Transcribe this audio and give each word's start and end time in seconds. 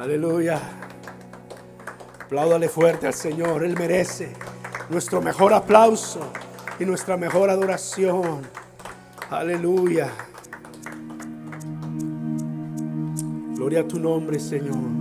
Aleluya. 0.00 0.58
Apláudale 2.24 2.70
fuerte 2.70 3.06
al 3.06 3.12
Señor. 3.12 3.62
Él 3.64 3.74
merece 3.76 4.32
nuestro 4.88 5.20
mejor 5.20 5.52
aplauso 5.52 6.20
y 6.78 6.86
nuestra 6.86 7.18
mejor 7.18 7.50
adoración. 7.50 8.40
Aleluya. 9.28 10.08
Gloria 13.56 13.80
a 13.80 13.88
tu 13.88 13.98
nombre, 13.98 14.40
Señor. 14.40 14.99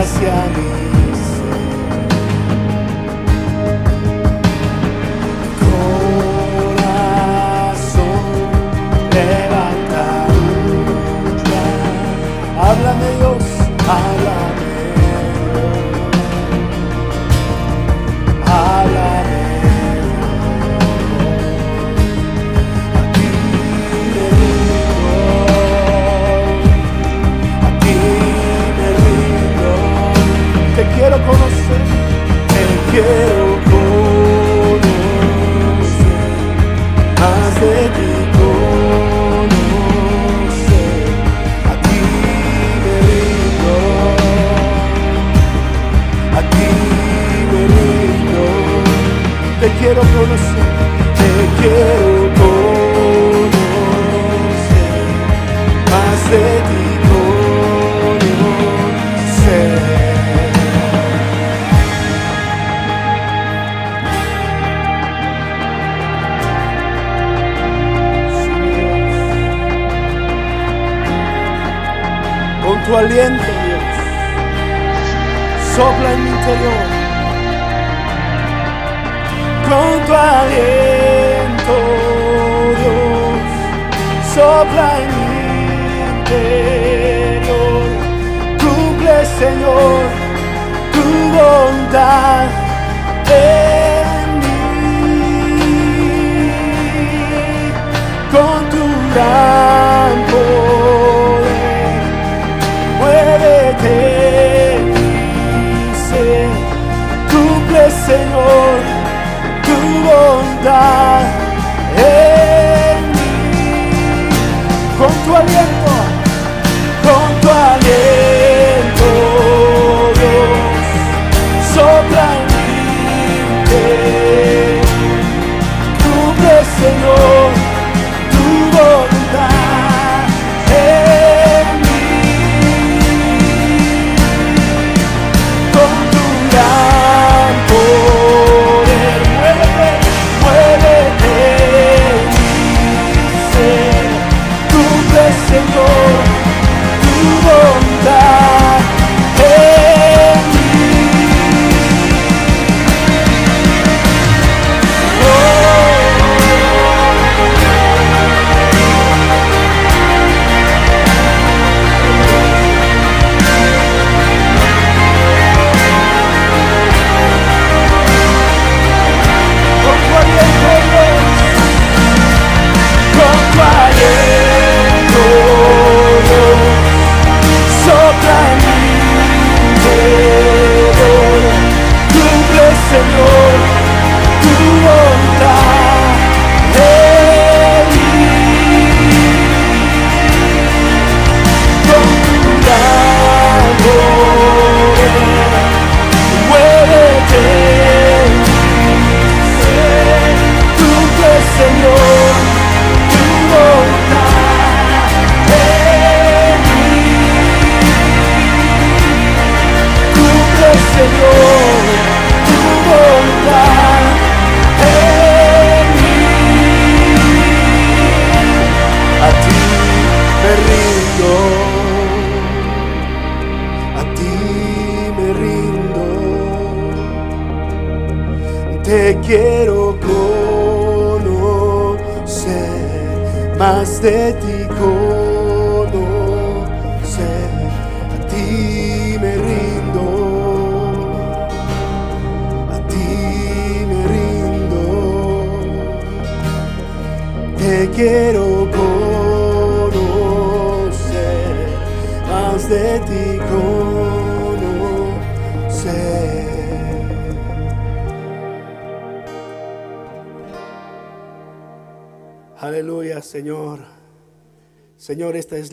chegasse 0.00 0.26
a 0.26 0.48
mim. 0.48 0.89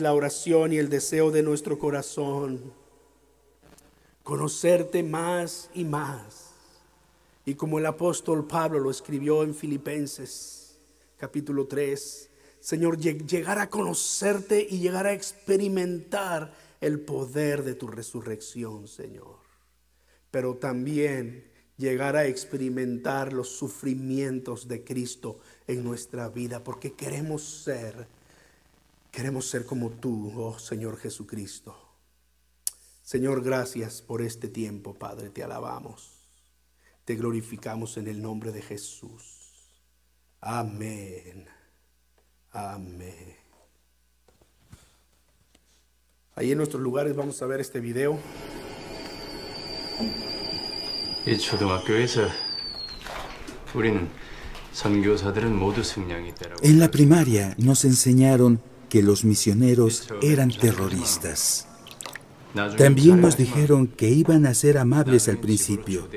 La 0.00 0.12
oración 0.12 0.72
y 0.72 0.78
el 0.78 0.88
deseo 0.88 1.30
de 1.30 1.42
nuestro 1.42 1.78
corazón. 1.78 2.72
Conocerte 4.22 5.02
más 5.02 5.70
y 5.74 5.84
más. 5.84 6.50
Y 7.44 7.54
como 7.54 7.78
el 7.78 7.86
apóstol 7.86 8.46
Pablo 8.46 8.78
lo 8.78 8.90
escribió 8.90 9.42
en 9.42 9.54
Filipenses 9.54 10.78
capítulo 11.16 11.66
3, 11.66 12.30
Señor, 12.60 12.98
lleg- 12.98 13.26
llegar 13.26 13.58
a 13.58 13.70
conocerte 13.70 14.66
y 14.68 14.78
llegar 14.78 15.06
a 15.06 15.12
experimentar 15.12 16.52
el 16.80 17.00
poder 17.00 17.64
de 17.64 17.74
tu 17.74 17.88
resurrección, 17.88 18.86
Señor. 18.86 19.38
Pero 20.30 20.56
también 20.56 21.50
llegar 21.76 22.16
a 22.16 22.26
experimentar 22.26 23.32
los 23.32 23.48
sufrimientos 23.48 24.68
de 24.68 24.84
Cristo 24.84 25.38
en 25.66 25.82
nuestra 25.84 26.28
vida, 26.28 26.62
porque 26.62 26.92
queremos 26.92 27.42
ser, 27.42 28.06
Queremos 29.10 29.48
ser 29.48 29.64
como 29.64 29.90
tú, 29.90 30.32
oh 30.40 30.58
Señor 30.58 30.98
Jesucristo. 30.98 31.76
Señor, 33.02 33.42
gracias 33.42 34.02
por 34.02 34.20
este 34.20 34.48
tiempo, 34.48 34.94
Padre. 34.98 35.30
Te 35.30 35.42
alabamos. 35.42 36.12
Te 37.04 37.16
glorificamos 37.16 37.96
en 37.96 38.06
el 38.06 38.20
nombre 38.20 38.52
de 38.52 38.60
Jesús. 38.60 39.38
Amén. 40.40 41.48
Amén. 42.52 43.36
Ahí 46.34 46.52
en 46.52 46.58
nuestros 46.58 46.82
lugares 46.82 47.16
vamos 47.16 47.40
a 47.42 47.46
ver 47.46 47.60
este 47.60 47.80
video. 47.80 48.18
En 56.62 56.78
la 56.78 56.90
primaria 56.90 57.54
nos 57.58 57.84
enseñaron 57.84 58.60
que 58.88 59.02
los 59.02 59.24
misioneros 59.24 60.08
eran 60.22 60.50
terroristas. 60.50 61.66
También 62.76 63.20
nos 63.20 63.36
dijeron 63.36 63.86
que 63.86 64.10
iban 64.10 64.46
a 64.46 64.54
ser 64.54 64.78
amables 64.78 65.28
al 65.28 65.38
principio, 65.38 66.08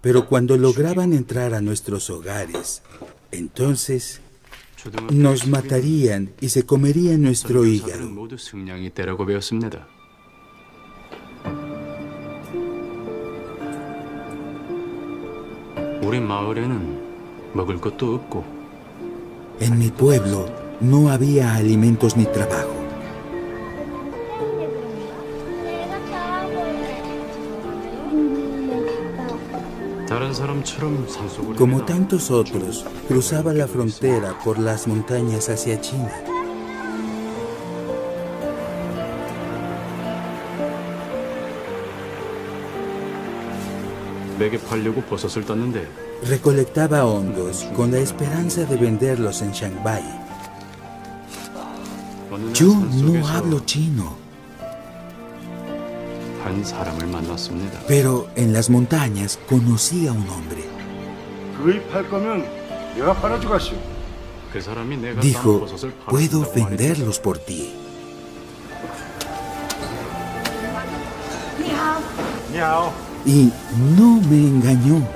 pero 0.00 0.28
cuando 0.28 0.56
lograban 0.56 1.12
entrar 1.12 1.54
a 1.54 1.60
nuestros 1.60 2.10
hogares, 2.10 2.82
entonces 3.30 4.20
nos 5.10 5.46
matarían 5.46 6.32
y 6.40 6.50
se 6.50 6.64
comerían 6.64 7.22
nuestro 7.22 7.64
hígado. 7.64 8.10
En 19.58 19.78
mi 19.78 19.90
pueblo 19.90 20.65
no 20.80 21.10
había 21.10 21.54
alimentos 21.54 22.16
ni 22.16 22.26
trabajo. 22.26 22.76
Como 31.56 31.84
tantos 31.84 32.30
otros, 32.30 32.84
cruzaba 33.08 33.52
la 33.52 33.66
frontera 33.66 34.38
por 34.44 34.58
las 34.58 34.86
montañas 34.86 35.48
hacia 35.48 35.80
China. 35.80 36.12
Recolectaba 46.28 47.04
hongos 47.06 47.64
con 47.74 47.90
la 47.90 47.98
esperanza 47.98 48.64
de 48.64 48.76
venderlos 48.76 49.40
en 49.40 49.52
Shanghái. 49.52 50.25
Yo 52.54 52.74
no 52.74 53.26
hablo 53.28 53.60
chino. 53.60 54.16
Pero 57.88 58.28
en 58.36 58.52
las 58.52 58.70
montañas 58.70 59.38
conocí 59.48 60.06
a 60.06 60.12
un 60.12 60.28
hombre. 60.28 60.64
Dijo, 65.20 65.66
puedo 66.08 66.52
venderlos 66.54 67.18
por 67.18 67.38
ti. 67.38 67.72
Y 73.24 73.52
no 73.98 74.20
me 74.22 74.36
engañó. 74.36 75.06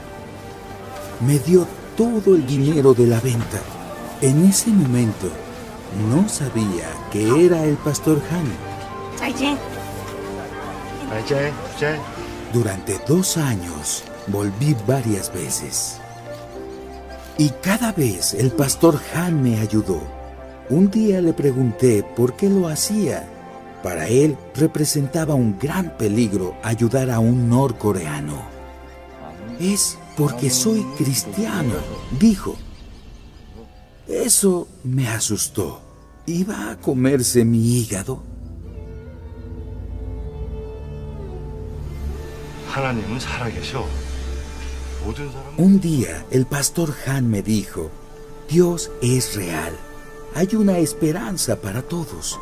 Me 1.20 1.38
dio 1.38 1.66
todo 1.96 2.34
el 2.34 2.46
dinero 2.46 2.92
de 2.92 3.06
la 3.06 3.20
venta. 3.20 3.60
En 4.20 4.44
ese 4.44 4.70
momento 4.70 5.30
no 6.10 6.28
sabía 6.28 6.88
que 7.10 7.46
era 7.46 7.64
el 7.64 7.76
pastor 7.76 8.20
Han. 8.30 8.46
Durante 12.52 12.98
dos 13.06 13.36
años 13.36 14.04
volví 14.26 14.76
varias 14.86 15.32
veces. 15.32 16.00
Y 17.38 17.50
cada 17.62 17.92
vez 17.92 18.34
el 18.34 18.50
pastor 18.50 19.00
Han 19.14 19.42
me 19.42 19.60
ayudó. 19.60 20.00
Un 20.68 20.90
día 20.90 21.20
le 21.20 21.32
pregunté 21.32 22.02
por 22.02 22.34
qué 22.34 22.48
lo 22.48 22.68
hacía. 22.68 23.28
Para 23.82 24.08
él 24.08 24.36
representaba 24.54 25.34
un 25.34 25.58
gran 25.58 25.96
peligro 25.96 26.54
ayudar 26.62 27.10
a 27.10 27.18
un 27.18 27.48
norcoreano. 27.48 28.42
Es 29.58 29.98
porque 30.16 30.50
soy 30.50 30.82
cristiano, 30.96 31.74
dijo. 32.18 32.56
Eso 34.10 34.66
me 34.82 35.06
asustó. 35.08 35.80
¿Iba 36.26 36.72
a 36.72 36.76
comerse 36.80 37.44
mi 37.44 37.78
hígado? 37.78 38.22
Un 45.56 45.80
día 45.80 46.26
el 46.32 46.46
pastor 46.46 46.92
Han 47.06 47.30
me 47.30 47.42
dijo, 47.42 47.90
Dios 48.48 48.90
es 49.00 49.36
real, 49.36 49.76
hay 50.34 50.56
una 50.56 50.78
esperanza 50.78 51.60
para 51.60 51.82
todos. 51.82 52.38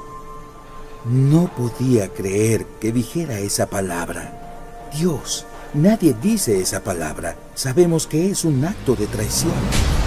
No 1.04 1.50
podía 1.54 2.08
creer 2.08 2.64
que 2.80 2.92
dijera 2.92 3.40
esa 3.40 3.66
palabra. 3.68 4.88
Dios, 4.98 5.44
nadie 5.74 6.16
dice 6.20 6.60
esa 6.60 6.82
palabra, 6.82 7.36
sabemos 7.54 8.06
que 8.06 8.30
es 8.30 8.46
un 8.46 8.64
acto 8.64 8.96
de 8.96 9.06
traición. 9.06 9.97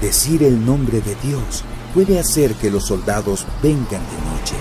Decir 0.00 0.42
el 0.42 0.64
nombre 0.64 1.02
de 1.02 1.14
Dios 1.16 1.62
puede 1.92 2.18
hacer 2.18 2.54
que 2.54 2.70
los 2.70 2.86
soldados 2.86 3.46
vengan 3.62 3.84
de 3.90 3.96
noche. 3.98 4.56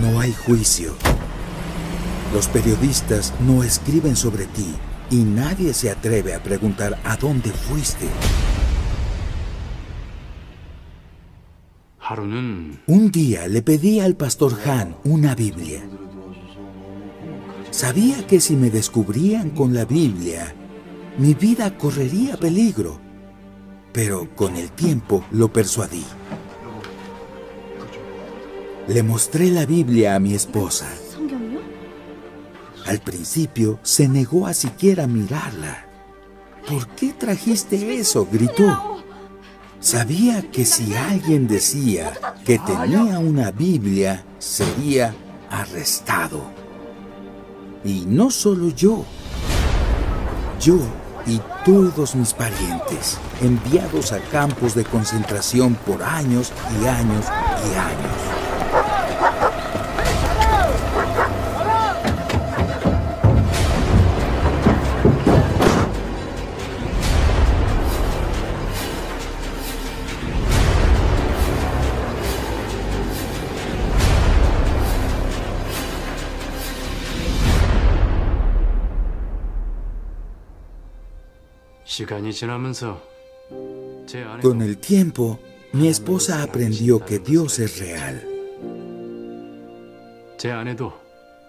No 0.00 0.20
hay 0.20 0.32
juicio. 0.32 0.91
Los 2.42 2.50
periodistas 2.50 3.32
no 3.38 3.62
escriben 3.62 4.16
sobre 4.16 4.46
ti 4.46 4.74
y 5.10 5.18
nadie 5.18 5.72
se 5.72 5.92
atreve 5.92 6.34
a 6.34 6.42
preguntar 6.42 6.98
a 7.04 7.16
dónde 7.16 7.50
fuiste. 7.50 8.08
Un 12.88 13.12
día 13.12 13.46
le 13.46 13.62
pedí 13.62 14.00
al 14.00 14.16
pastor 14.16 14.58
Han 14.66 14.96
una 15.04 15.36
Biblia. 15.36 15.84
Sabía 17.70 18.26
que 18.26 18.40
si 18.40 18.56
me 18.56 18.70
descubrían 18.70 19.50
con 19.50 19.72
la 19.72 19.84
Biblia, 19.84 20.52
mi 21.18 21.34
vida 21.34 21.78
correría 21.78 22.36
peligro, 22.36 22.98
pero 23.92 24.34
con 24.34 24.56
el 24.56 24.72
tiempo 24.72 25.24
lo 25.30 25.52
persuadí. 25.52 26.04
Le 28.88 29.04
mostré 29.04 29.48
la 29.48 29.64
Biblia 29.64 30.16
a 30.16 30.18
mi 30.18 30.34
esposa 30.34 30.88
al 32.86 32.98
principio 32.98 33.78
se 33.82 34.08
negó 34.08 34.46
a 34.46 34.54
siquiera 34.54 35.06
mirarla. 35.06 35.86
¿Por 36.68 36.88
qué 36.88 37.12
trajiste 37.12 37.98
eso? 37.98 38.28
gritó. 38.30 39.02
Sabía 39.80 40.42
que 40.50 40.64
si 40.64 40.94
alguien 40.94 41.48
decía 41.48 42.12
que 42.44 42.58
tenía 42.58 43.18
una 43.18 43.50
Biblia, 43.50 44.24
sería 44.38 45.14
arrestado. 45.50 46.44
Y 47.84 48.04
no 48.06 48.30
solo 48.30 48.68
yo, 48.70 49.04
yo 50.60 50.78
y 51.26 51.40
todos 51.64 52.14
mis 52.14 52.32
parientes, 52.32 53.18
enviados 53.40 54.12
a 54.12 54.20
campos 54.20 54.74
de 54.74 54.84
concentración 54.84 55.74
por 55.74 56.02
años 56.02 56.52
y 56.80 56.86
años 56.86 57.26
y 57.26 57.76
años. 57.76 58.31
Con 84.40 84.62
el 84.62 84.78
tiempo, 84.78 85.38
mi 85.72 85.88
esposa 85.88 86.42
aprendió 86.42 87.04
que 87.04 87.18
Dios 87.18 87.58
es 87.58 87.78
real. 87.78 88.26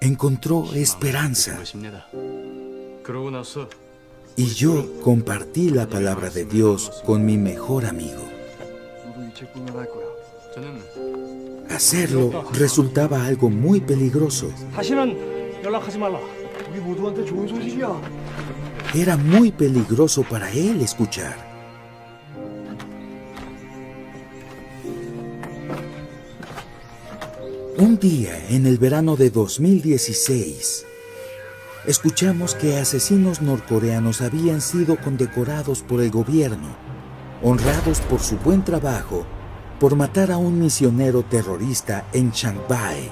Encontró 0.02 0.66
esperanza. 0.74 1.60
Y 4.36 4.46
yo 4.48 5.00
compartí 5.02 5.70
la 5.70 5.88
palabra 5.88 6.30
de 6.30 6.44
Dios 6.44 7.02
con 7.06 7.26
mi 7.26 7.38
mejor 7.38 7.86
amigo. 7.86 8.24
Hacerlo 11.70 12.46
resultaba 12.52 13.26
algo 13.26 13.50
muy 13.50 13.80
peligroso. 13.80 14.52
Era 18.96 19.18
muy 19.18 19.52
peligroso 19.52 20.22
para 20.22 20.52
él 20.52 20.82
escuchar. 20.82 21.36
Un 27.80 27.98
día, 27.98 28.50
en 28.50 28.68
el 28.68 28.78
verano 28.78 29.16
de 29.16 29.32
2016, 29.32 30.86
escuchamos 31.88 32.54
que 32.54 32.78
asesinos 32.78 33.42
norcoreanos 33.42 34.22
habían 34.22 34.62
sido 34.62 34.98
condecorados 34.98 35.82
por 35.82 36.00
el 36.00 36.12
gobierno, 36.12 36.76
honrados 37.42 38.00
por 38.02 38.20
su 38.20 38.38
buen 38.38 38.64
trabajo, 38.64 39.26
por 39.80 39.96
matar 39.96 40.32
a 40.32 40.38
un 40.38 40.60
misionero 40.60 41.24
terrorista 41.24 42.06
en 42.14 42.30
Shanghái. 42.30 43.12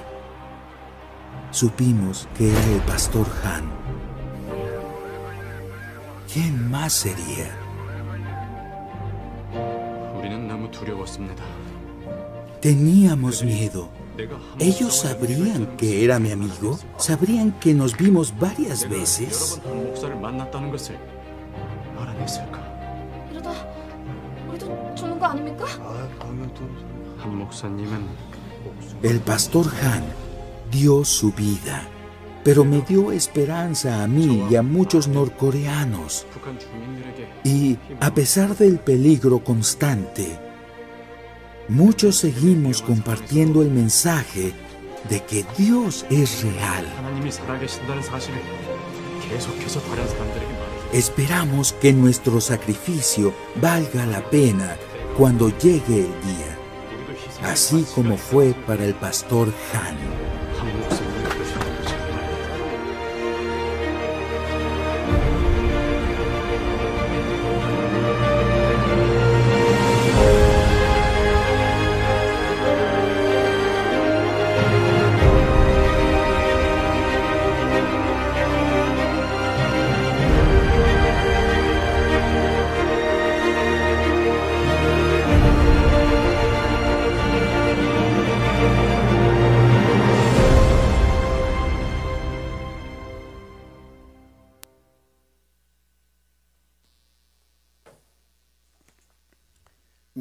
Supimos 1.49 2.29
que 2.37 2.51
era 2.51 2.65
el 2.67 2.81
pastor 2.81 3.25
Han. 3.43 3.80
¿Quién 6.33 6.71
más 6.71 6.93
sería? 6.93 7.51
Teníamos 12.61 13.43
miedo. 13.43 13.89
Ellos 14.57 14.99
sabrían 14.99 15.65
que 15.75 16.05
era 16.05 16.19
mi 16.19 16.31
amigo, 16.31 16.79
sabrían 16.97 17.51
que 17.59 17.73
nos 17.73 17.97
vimos 17.97 18.33
varias 18.39 18.87
veces. 18.87 19.59
El 29.03 29.19
pastor 29.19 29.65
Han 29.83 30.03
dio 30.71 31.03
su 31.03 31.31
vida 31.33 31.87
pero 32.43 32.65
me 32.65 32.81
dio 32.81 33.11
esperanza 33.11 34.03
a 34.03 34.07
mí 34.07 34.45
y 34.49 34.55
a 34.55 34.61
muchos 34.61 35.07
norcoreanos. 35.07 36.25
Y 37.43 37.77
a 37.99 38.13
pesar 38.13 38.55
del 38.57 38.79
peligro 38.79 39.43
constante, 39.43 40.39
muchos 41.67 42.17
seguimos 42.17 42.81
compartiendo 42.81 43.61
el 43.61 43.69
mensaje 43.69 44.53
de 45.09 45.23
que 45.23 45.45
Dios 45.57 46.05
es 46.09 46.43
real. 46.43 46.85
Esperamos 50.93 51.73
que 51.73 51.93
nuestro 51.93 52.41
sacrificio 52.41 53.33
valga 53.61 54.05
la 54.05 54.21
pena 54.29 54.75
cuando 55.17 55.49
llegue 55.57 55.99
el 55.99 56.21
día, 56.21 56.57
así 57.43 57.85
como 57.95 58.17
fue 58.17 58.53
para 58.65 58.85
el 58.85 58.93
pastor 58.95 59.53
Han. 59.73 61.00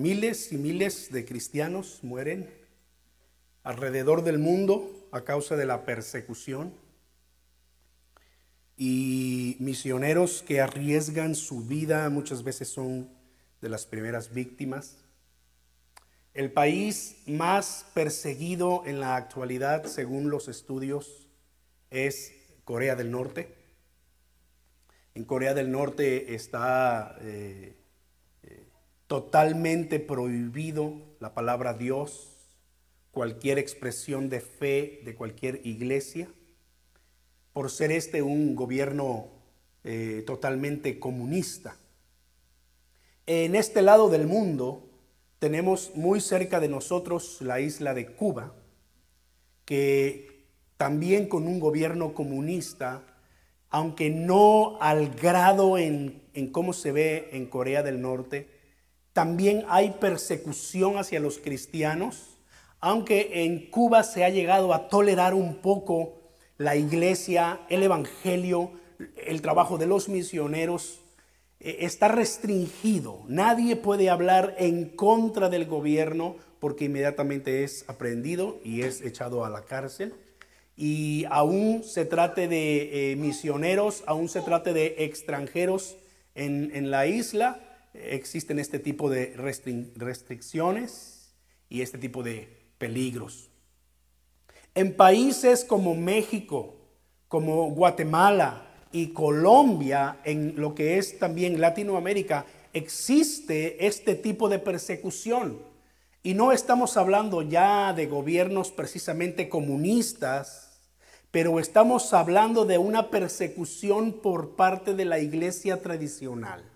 Miles 0.00 0.50
y 0.50 0.56
miles 0.56 1.12
de 1.12 1.26
cristianos 1.26 1.98
mueren 2.00 2.48
alrededor 3.62 4.24
del 4.24 4.38
mundo 4.38 4.90
a 5.12 5.24
causa 5.24 5.56
de 5.56 5.66
la 5.66 5.84
persecución 5.84 6.72
y 8.78 9.58
misioneros 9.60 10.42
que 10.42 10.62
arriesgan 10.62 11.34
su 11.34 11.66
vida 11.66 12.08
muchas 12.08 12.44
veces 12.44 12.68
son 12.68 13.10
de 13.60 13.68
las 13.68 13.84
primeras 13.84 14.32
víctimas. 14.32 14.96
El 16.32 16.50
país 16.50 17.16
más 17.26 17.84
perseguido 17.92 18.84
en 18.86 19.00
la 19.00 19.16
actualidad, 19.16 19.84
según 19.84 20.30
los 20.30 20.48
estudios, 20.48 21.28
es 21.90 22.32
Corea 22.64 22.96
del 22.96 23.10
Norte. 23.10 23.54
En 25.14 25.26
Corea 25.26 25.52
del 25.52 25.70
Norte 25.70 26.34
está 26.34 27.18
eh, 27.20 27.79
totalmente 29.10 29.98
prohibido 29.98 30.94
la 31.18 31.34
palabra 31.34 31.74
Dios, 31.74 32.28
cualquier 33.10 33.58
expresión 33.58 34.28
de 34.28 34.38
fe 34.38 35.00
de 35.04 35.16
cualquier 35.16 35.62
iglesia, 35.66 36.28
por 37.52 37.72
ser 37.72 37.90
este 37.90 38.22
un 38.22 38.54
gobierno 38.54 39.26
eh, 39.82 40.22
totalmente 40.28 41.00
comunista. 41.00 41.76
En 43.26 43.56
este 43.56 43.82
lado 43.82 44.10
del 44.10 44.28
mundo 44.28 44.88
tenemos 45.40 45.90
muy 45.96 46.20
cerca 46.20 46.60
de 46.60 46.68
nosotros 46.68 47.38
la 47.40 47.58
isla 47.58 47.94
de 47.94 48.12
Cuba, 48.12 48.54
que 49.64 50.46
también 50.76 51.26
con 51.26 51.48
un 51.48 51.58
gobierno 51.58 52.14
comunista, 52.14 53.02
aunque 53.70 54.08
no 54.08 54.78
al 54.80 55.10
grado 55.10 55.78
en, 55.78 56.22
en 56.32 56.52
cómo 56.52 56.72
se 56.72 56.92
ve 56.92 57.30
en 57.32 57.46
Corea 57.46 57.82
del 57.82 58.00
Norte, 58.00 58.59
también 59.12 59.64
hay 59.68 59.92
persecución 60.00 60.96
hacia 60.96 61.20
los 61.20 61.38
cristianos, 61.38 62.38
aunque 62.80 63.44
en 63.44 63.70
Cuba 63.70 64.02
se 64.02 64.24
ha 64.24 64.30
llegado 64.30 64.72
a 64.72 64.88
tolerar 64.88 65.34
un 65.34 65.56
poco 65.56 66.20
la 66.56 66.76
iglesia, 66.76 67.60
el 67.68 67.82
evangelio, 67.82 68.72
el 69.26 69.42
trabajo 69.42 69.78
de 69.78 69.86
los 69.86 70.08
misioneros, 70.08 71.00
eh, 71.58 71.78
está 71.80 72.08
restringido. 72.08 73.22
Nadie 73.28 73.76
puede 73.76 74.10
hablar 74.10 74.54
en 74.58 74.90
contra 74.90 75.48
del 75.48 75.66
gobierno 75.66 76.36
porque 76.58 76.86
inmediatamente 76.86 77.64
es 77.64 77.84
aprendido 77.88 78.60
y 78.64 78.82
es 78.82 79.00
echado 79.00 79.44
a 79.44 79.50
la 79.50 79.64
cárcel. 79.64 80.14
Y 80.76 81.24
aún 81.30 81.82
se 81.84 82.04
trate 82.04 82.48
de 82.48 83.12
eh, 83.12 83.16
misioneros, 83.16 84.02
aún 84.06 84.28
se 84.28 84.40
trate 84.40 84.72
de 84.72 84.96
extranjeros 84.98 85.96
en, 86.34 86.70
en 86.74 86.90
la 86.90 87.06
isla, 87.06 87.69
existen 87.94 88.58
este 88.58 88.78
tipo 88.78 89.10
de 89.10 89.36
restri- 89.36 89.92
restricciones 89.96 91.34
y 91.68 91.82
este 91.82 91.98
tipo 91.98 92.22
de 92.22 92.72
peligros. 92.78 93.50
En 94.74 94.96
países 94.96 95.64
como 95.64 95.94
México, 95.94 96.76
como 97.28 97.70
Guatemala 97.70 98.66
y 98.92 99.08
Colombia, 99.08 100.20
en 100.24 100.54
lo 100.56 100.74
que 100.74 100.98
es 100.98 101.18
también 101.18 101.60
Latinoamérica, 101.60 102.46
existe 102.72 103.86
este 103.86 104.14
tipo 104.14 104.48
de 104.48 104.58
persecución. 104.58 105.62
Y 106.22 106.34
no 106.34 106.52
estamos 106.52 106.96
hablando 106.96 107.42
ya 107.42 107.92
de 107.92 108.06
gobiernos 108.06 108.70
precisamente 108.70 109.48
comunistas, 109.48 110.80
pero 111.30 111.58
estamos 111.58 112.12
hablando 112.12 112.64
de 112.64 112.78
una 112.78 113.10
persecución 113.10 114.20
por 114.20 114.54
parte 114.54 114.94
de 114.94 115.04
la 115.04 115.18
iglesia 115.18 115.80
tradicional. 115.80 116.69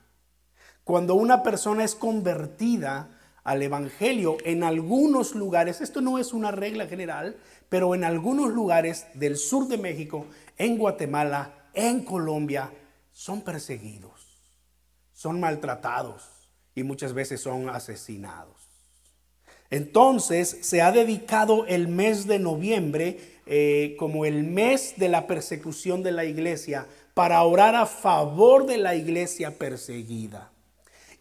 Cuando 0.85 1.15
una 1.15 1.43
persona 1.43 1.83
es 1.83 1.95
convertida 1.95 3.09
al 3.43 3.63
Evangelio 3.63 4.37
en 4.45 4.63
algunos 4.63 5.35
lugares, 5.35 5.81
esto 5.81 6.03
no 6.03 6.19
es 6.19 6.33
una 6.35 6.51
regla 6.51 6.87
general, 6.87 7.37
pero 7.71 7.95
en 7.95 8.05
algunos 8.05 8.53
lugares 8.53 9.07
del 9.15 9.37
sur 9.37 9.67
de 9.67 9.79
México, 9.79 10.27
en 10.59 10.77
Guatemala, 10.77 11.71
en 11.73 12.05
Colombia, 12.05 12.71
son 13.13 13.41
perseguidos, 13.41 14.27
son 15.13 15.41
maltratados 15.41 16.51
y 16.75 16.83
muchas 16.83 17.15
veces 17.15 17.41
son 17.41 17.71
asesinados. 17.71 18.69
Entonces 19.71 20.59
se 20.61 20.83
ha 20.83 20.93
dedicado 20.93 21.67
el 21.67 21.89
mes 21.89 22.27
de 22.27 22.39
noviembre 22.39 23.41
eh, 23.47 23.97
como 23.99 24.25
el 24.25 24.45
mes 24.45 24.95
de 24.99 25.09
la 25.09 25.27
persecución 25.27 26.03
de 26.03 26.13
la 26.13 26.25
iglesia 26.25 26.87
para 27.15 27.43
orar 27.43 27.75
a 27.75 27.87
favor 27.87 28.67
de 28.67 28.77
la 28.77 28.95
iglesia 28.95 29.59
perseguida. 29.59 30.54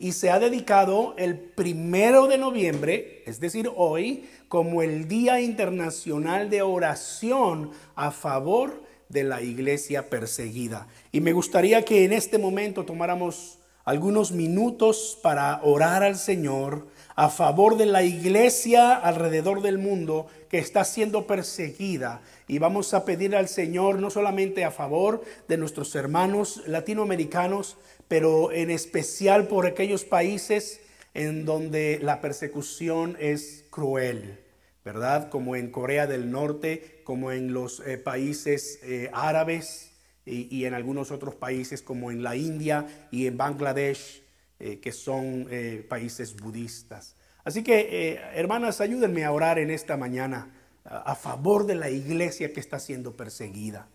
Y 0.04 0.12
se 0.12 0.30
ha 0.30 0.38
dedicado 0.38 1.14
el 1.18 1.40
primero 1.40 2.28
de 2.28 2.38
noviembre, 2.38 3.24
es 3.26 3.40
decir, 3.40 3.72
hoy, 3.74 4.26
como 4.50 4.82
el 4.82 5.08
Día 5.08 5.40
Internacional 5.40 6.50
de 6.50 6.62
Oración 6.62 7.72
a 7.96 8.12
favor 8.12 8.84
de 9.08 9.24
la 9.24 9.42
iglesia 9.42 10.10
perseguida. 10.10 10.88
Y 11.14 11.22
me 11.22 11.32
gustaría 11.32 11.86
que 11.86 12.04
en 12.04 12.12
este 12.12 12.38
momento 12.38 12.84
tomáramos 12.84 13.60
algunos 13.86 14.34
minutos 14.34 15.18
para 15.24 15.62
orar 15.64 16.04
al 16.04 16.18
Señor 16.18 16.86
a 17.16 17.30
favor 17.30 17.78
de 17.78 17.86
la 17.86 18.04
iglesia 18.04 18.96
alrededor 18.96 19.62
del 19.62 19.78
mundo 19.78 20.28
que 20.50 20.58
está 20.58 20.84
siendo 20.84 21.28
perseguida. 21.28 22.22
Y 22.48 22.60
vamos 22.60 22.94
a 22.94 23.06
pedir 23.06 23.36
al 23.36 23.48
Señor 23.48 24.00
no 24.00 24.10
solamente 24.10 24.66
a 24.66 24.72
favor 24.72 25.24
de 25.48 25.58
nuestros 25.58 25.96
hermanos 25.96 26.62
latinoamericanos, 26.68 27.78
pero 28.14 28.52
en 28.52 28.70
especial 28.70 29.48
por 29.48 29.66
aquellos 29.66 30.06
países 30.06 30.82
en 31.16 31.46
donde 31.46 31.98
la 32.00 32.22
persecución 32.22 33.18
es 33.20 33.66
cruel, 33.72 34.40
¿verdad? 34.86 35.32
Como 35.32 35.56
en 35.56 35.72
Corea 35.72 36.06
del 36.06 36.30
Norte, 36.30 37.02
como 37.06 37.32
en 37.32 37.54
los 37.54 37.80
eh, 37.80 37.98
países 37.98 38.78
eh, 38.84 39.10
árabes 39.14 39.94
y, 40.28 40.66
en 40.66 40.76
algunos 40.76 41.10
otros 41.10 41.34
países 41.34 41.82
como 41.82 42.12
en 42.12 42.22
la 42.22 42.36
India 42.36 42.86
y 43.10 43.26
en 43.26 43.36
Bangladesh, 43.36 44.22
eh, 44.60 44.80
que 44.80 44.92
son 44.92 45.48
países 45.90 46.36
budistas. 46.36 47.16
Así 47.44 47.64
que, 47.64 48.20
hermanas, 48.36 48.80
ayúdenme 48.80 49.26
a 49.26 49.32
orar 49.32 49.58
en 49.58 49.72
esta 49.72 49.98
mañana 49.98 50.54
a 50.84 51.16
favor 51.16 51.66
de 51.66 51.74
la 51.74 51.90
iglesia 51.90 52.54
que 52.54 52.60
está 52.60 52.78
siendo 52.78 53.18
perseguida. 53.18 53.88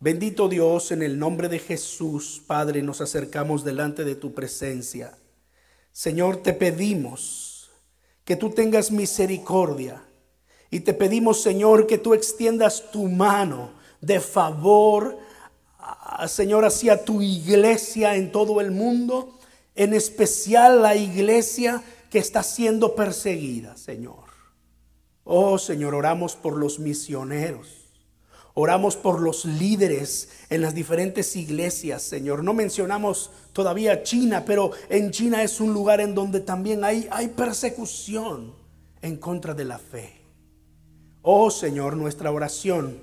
Bendito 0.00 0.48
Dios, 0.48 0.92
en 0.92 1.02
el 1.02 1.18
nombre 1.18 1.48
de 1.48 1.58
Jesús, 1.58 2.42
Padre, 2.46 2.82
nos 2.82 3.00
acercamos 3.00 3.64
delante 3.64 4.04
de 4.04 4.14
tu 4.14 4.34
presencia. 4.34 5.16
Señor, 5.92 6.38
te 6.42 6.52
pedimos 6.52 7.70
que 8.24 8.36
tú 8.36 8.50
tengas 8.50 8.90
misericordia 8.90 10.02
y 10.70 10.80
te 10.80 10.92
pedimos, 10.92 11.40
Señor, 11.40 11.86
que 11.86 11.98
tú 11.98 12.14
extiendas 12.14 12.90
tu 12.90 13.08
mano 13.08 13.70
de 14.00 14.20
favor, 14.20 15.18
Señor, 16.26 16.64
hacia 16.64 17.04
tu 17.04 17.22
iglesia 17.22 18.16
en 18.16 18.32
todo 18.32 18.60
el 18.60 18.70
mundo, 18.70 19.38
en 19.74 19.94
especial 19.94 20.82
la 20.82 20.96
iglesia 20.96 21.82
que 22.10 22.18
está 22.18 22.42
siendo 22.42 22.94
perseguida, 22.94 23.76
Señor. 23.76 24.24
Oh, 25.24 25.58
Señor, 25.58 25.94
oramos 25.94 26.36
por 26.36 26.56
los 26.56 26.78
misioneros. 26.78 27.83
Oramos 28.56 28.96
por 28.96 29.20
los 29.20 29.44
líderes 29.44 30.28
en 30.48 30.60
las 30.62 30.74
diferentes 30.74 31.34
iglesias, 31.34 32.02
Señor. 32.02 32.44
No 32.44 32.54
mencionamos 32.54 33.32
todavía 33.52 34.04
China, 34.04 34.44
pero 34.46 34.70
en 34.88 35.10
China 35.10 35.42
es 35.42 35.60
un 35.60 35.74
lugar 35.74 36.00
en 36.00 36.14
donde 36.14 36.38
también 36.38 36.84
hay, 36.84 37.08
hay 37.10 37.28
persecución 37.28 38.54
en 39.02 39.16
contra 39.16 39.54
de 39.54 39.64
la 39.64 39.78
fe. 39.78 40.20
Oh 41.22 41.50
Señor, 41.50 41.96
nuestra 41.96 42.30
oración 42.30 42.98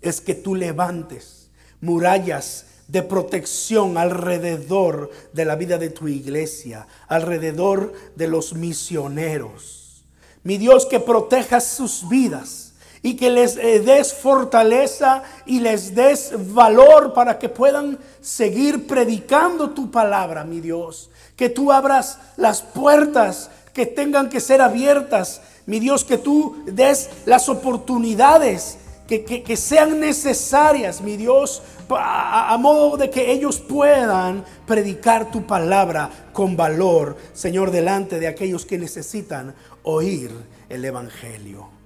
es 0.00 0.22
que 0.22 0.34
tú 0.34 0.54
levantes 0.54 1.50
murallas 1.82 2.66
de 2.88 3.02
protección 3.02 3.98
alrededor 3.98 5.10
de 5.34 5.44
la 5.44 5.56
vida 5.56 5.76
de 5.76 5.90
tu 5.90 6.08
iglesia, 6.08 6.86
alrededor 7.06 7.92
de 8.16 8.28
los 8.28 8.54
misioneros. 8.54 10.04
Mi 10.42 10.56
Dios, 10.56 10.86
que 10.86 11.00
protejas 11.00 11.66
sus 11.66 12.08
vidas 12.08 12.69
y 13.02 13.16
que 13.16 13.30
les 13.30 13.56
eh, 13.56 13.80
des 13.80 14.12
fortaleza 14.12 15.22
y 15.46 15.60
les 15.60 15.94
des 15.94 16.32
valor 16.52 17.12
para 17.14 17.38
que 17.38 17.48
puedan 17.48 17.98
seguir 18.20 18.86
predicando 18.86 19.70
tu 19.70 19.90
palabra, 19.90 20.44
mi 20.44 20.60
Dios. 20.60 21.10
Que 21.36 21.48
tú 21.48 21.72
abras 21.72 22.18
las 22.36 22.60
puertas 22.60 23.50
que 23.72 23.86
tengan 23.86 24.28
que 24.28 24.40
ser 24.40 24.60
abiertas, 24.60 25.40
mi 25.66 25.80
Dios, 25.80 26.04
que 26.04 26.18
tú 26.18 26.62
des 26.66 27.08
las 27.24 27.48
oportunidades 27.48 28.76
que, 29.08 29.56
sean 29.56 29.98
necesarias, 29.98 31.00
mi 31.00 31.16
Dios, 31.16 31.62
a, 31.88 32.52
a, 32.52 32.56
modo 32.58 32.96
de 32.96 33.10
que 33.10 33.32
ellos 33.32 33.58
puedan 33.58 34.44
predicar 34.66 35.32
tu 35.32 35.46
palabra 35.46 36.10
con 36.32 36.56
valor, 36.56 37.16
Señor, 37.32 37.72
delante 37.72 38.20
de 38.20 38.28
aquellos 38.28 38.64
que 38.64 38.78
necesitan 38.78 39.54
oír 39.82 40.30
el 40.68 40.84
Evangelio. 40.84 41.79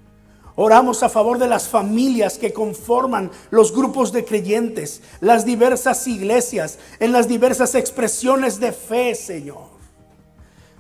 Oramos 0.57 1.03
a 1.03 1.09
favor 1.09 1.39
de 1.39 1.49
las 1.49 1.69
familias 1.69 2.39
que 2.39 2.53
conforman 2.53 3.31
los 3.51 3.73
grupos 3.73 4.13
de 4.13 4.25
creyentes, 4.25 5.03
las 5.21 5.45
diversas 5.45 6.07
iglesias, 6.07 6.79
en 7.01 7.11
las 7.11 7.27
diversas 7.27 7.75
expresiones 7.75 8.61
de 8.61 8.73
fe, 8.73 9.17
Señor. 9.17 9.75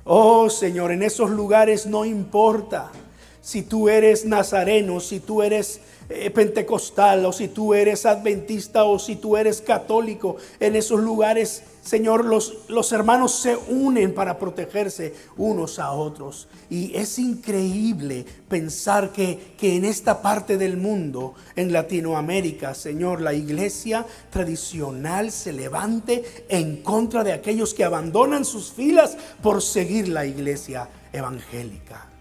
Oh 0.05 0.49
Señor, 0.49 0.93
en 0.93 1.03
esos 1.03 1.31
lugares 1.31 1.87
no 1.87 2.05
importa 2.05 2.93
si 3.41 3.63
tú 3.63 3.89
eres 3.89 4.25
nazareno, 4.25 5.01
si 5.01 5.19
tú 5.19 5.43
eres 5.43 5.81
eh, 6.09 6.31
pentecostal 6.31 7.25
o 7.27 7.33
si 7.33 7.49
tú 7.49 7.75
eres 7.75 8.07
adventista 8.07 8.85
o 8.85 8.99
si 8.99 9.17
tú 9.17 9.37
eres 9.37 9.61
católico, 9.61 10.37
en 10.61 10.77
esos 10.77 11.01
lugares, 11.01 11.63
Señor, 11.85 12.25
los, 12.25 12.55
los 12.69 12.93
hermanos 12.93 13.35
se 13.35 13.57
unen 13.57 14.15
para 14.15 14.39
protegerse 14.39 15.15
unos 15.37 15.79
a 15.79 15.93
otros. 15.93 16.49
Y 16.71 16.97
es 16.97 17.19
increíble 17.19 18.25
pensar 18.49 19.13
que, 19.13 19.53
que 19.59 19.77
en 19.77 19.85
esta 19.85 20.23
parte 20.23 20.57
del 20.57 20.79
mundo, 20.79 21.35
en 21.57 21.75
Latinoamérica, 21.75 22.75
Señor, 22.75 23.21
la 23.21 23.35
iglesia 23.35 24.07
tradicional 24.31 25.31
se 25.31 25.53
levante 25.53 26.25
en 26.49 26.83
contra 26.83 27.23
de 27.23 27.35
aquellos 27.35 27.75
que 27.75 27.85
abandonan 27.85 28.47
sus 28.47 28.73
filas 28.73 29.19
por 29.43 29.61
seguir 29.61 30.09
la 30.09 30.25
iglesia 30.25 30.89
evangélica. 31.13 32.14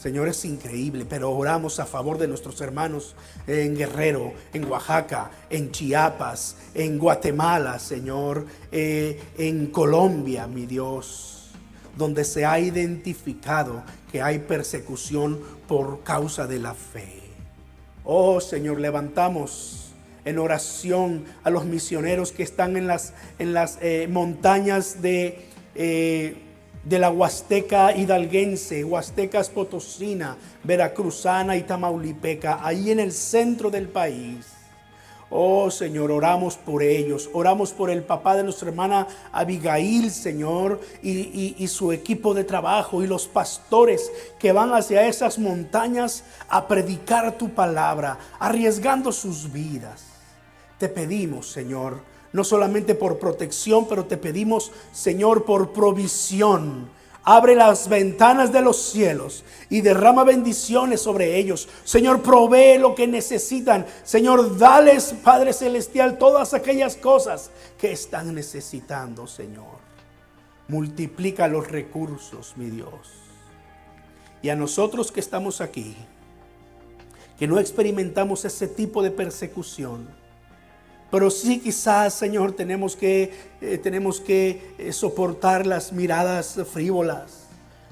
Señor, 0.00 0.28
es 0.28 0.46
increíble, 0.46 1.04
pero 1.04 1.30
oramos 1.30 1.78
a 1.78 1.84
favor 1.84 2.16
de 2.16 2.26
nuestros 2.26 2.58
hermanos 2.62 3.14
en 3.46 3.76
Guerrero, 3.76 4.32
en 4.54 4.64
Oaxaca, 4.64 5.30
en 5.50 5.70
Chiapas, 5.72 6.56
en 6.72 6.98
Guatemala, 6.98 7.78
Señor, 7.78 8.46
eh, 8.72 9.20
en 9.36 9.66
Colombia, 9.66 10.46
mi 10.46 10.64
Dios, 10.64 11.50
donde 11.98 12.24
se 12.24 12.46
ha 12.46 12.58
identificado 12.58 13.82
que 14.10 14.22
hay 14.22 14.38
persecución 14.38 15.38
por 15.68 16.02
causa 16.02 16.46
de 16.46 16.60
la 16.60 16.72
fe. 16.72 17.20
Oh 18.02 18.40
Señor, 18.40 18.80
levantamos 18.80 19.92
en 20.24 20.38
oración 20.38 21.26
a 21.44 21.50
los 21.50 21.66
misioneros 21.66 22.32
que 22.32 22.42
están 22.42 22.78
en 22.78 22.86
las, 22.86 23.12
en 23.38 23.52
las 23.52 23.76
eh, 23.82 24.08
montañas 24.10 25.02
de... 25.02 25.44
Eh, 25.74 26.46
de 26.84 26.98
la 26.98 27.10
Huasteca 27.10 27.94
hidalguense, 27.94 28.84
Huastecas 28.84 29.50
Potosina, 29.50 30.36
Veracruzana 30.64 31.56
y 31.56 31.62
Tamaulipeca, 31.62 32.60
ahí 32.62 32.90
en 32.90 33.00
el 33.00 33.12
centro 33.12 33.70
del 33.70 33.88
país. 33.88 34.46
Oh 35.32 35.70
Señor, 35.70 36.10
oramos 36.10 36.56
por 36.56 36.82
ellos, 36.82 37.30
oramos 37.32 37.72
por 37.72 37.88
el 37.88 38.02
papá 38.02 38.36
de 38.36 38.42
nuestra 38.42 38.68
hermana 38.68 39.06
Abigail, 39.30 40.10
Señor, 40.10 40.80
y, 41.02 41.54
y, 41.56 41.68
su 41.68 41.92
equipo 41.92 42.34
de 42.34 42.42
trabajo 42.42 43.00
y 43.00 43.06
los 43.06 43.28
pastores 43.28 44.10
que 44.40 44.50
van 44.50 44.74
hacia 44.74 45.06
esas 45.06 45.38
montañas 45.38 46.24
a 46.48 46.66
predicar 46.66 47.38
tu 47.38 47.50
palabra, 47.50 48.18
arriesgando 48.40 49.12
sus 49.12 49.52
vidas. 49.52 50.02
Te 50.78 50.88
pedimos, 50.88 51.52
Señor, 51.52 52.00
no 52.32 52.44
solamente 52.44 52.94
por 52.94 53.18
protección, 53.18 53.86
pero 53.88 54.04
te 54.04 54.16
pedimos, 54.16 54.72
Señor, 54.92 55.44
por 55.44 55.72
provisión. 55.72 56.88
Abre 57.22 57.54
las 57.54 57.88
ventanas 57.88 58.50
de 58.50 58.62
los 58.62 58.80
cielos 58.80 59.44
y 59.68 59.82
derrama 59.82 60.24
bendiciones 60.24 61.02
sobre 61.02 61.36
ellos. 61.36 61.68
Señor, 61.84 62.22
provee 62.22 62.78
lo 62.78 62.94
que 62.94 63.06
necesitan. 63.06 63.84
Señor, 64.04 64.56
dales, 64.56 65.14
Padre 65.22 65.52
Celestial, 65.52 66.16
todas 66.16 66.54
aquellas 66.54 66.96
cosas 66.96 67.50
que 67.78 67.92
están 67.92 68.34
necesitando, 68.34 69.26
Señor. 69.26 69.80
Multiplica 70.68 71.46
los 71.46 71.68
recursos, 71.68 72.54
mi 72.56 72.70
Dios. 72.70 73.12
Y 74.40 74.48
a 74.48 74.56
nosotros 74.56 75.12
que 75.12 75.20
estamos 75.20 75.60
aquí, 75.60 75.94
que 77.38 77.46
no 77.46 77.58
experimentamos 77.58 78.46
ese 78.46 78.66
tipo 78.66 79.02
de 79.02 79.10
persecución, 79.10 80.08
pero 81.10 81.30
sí 81.30 81.58
quizás, 81.58 82.14
Señor, 82.14 82.52
tenemos 82.52 82.96
que, 82.96 83.32
eh, 83.60 83.78
tenemos 83.78 84.20
que 84.20 84.74
eh, 84.78 84.92
soportar 84.92 85.66
las 85.66 85.92
miradas 85.92 86.58
frívolas, 86.72 87.46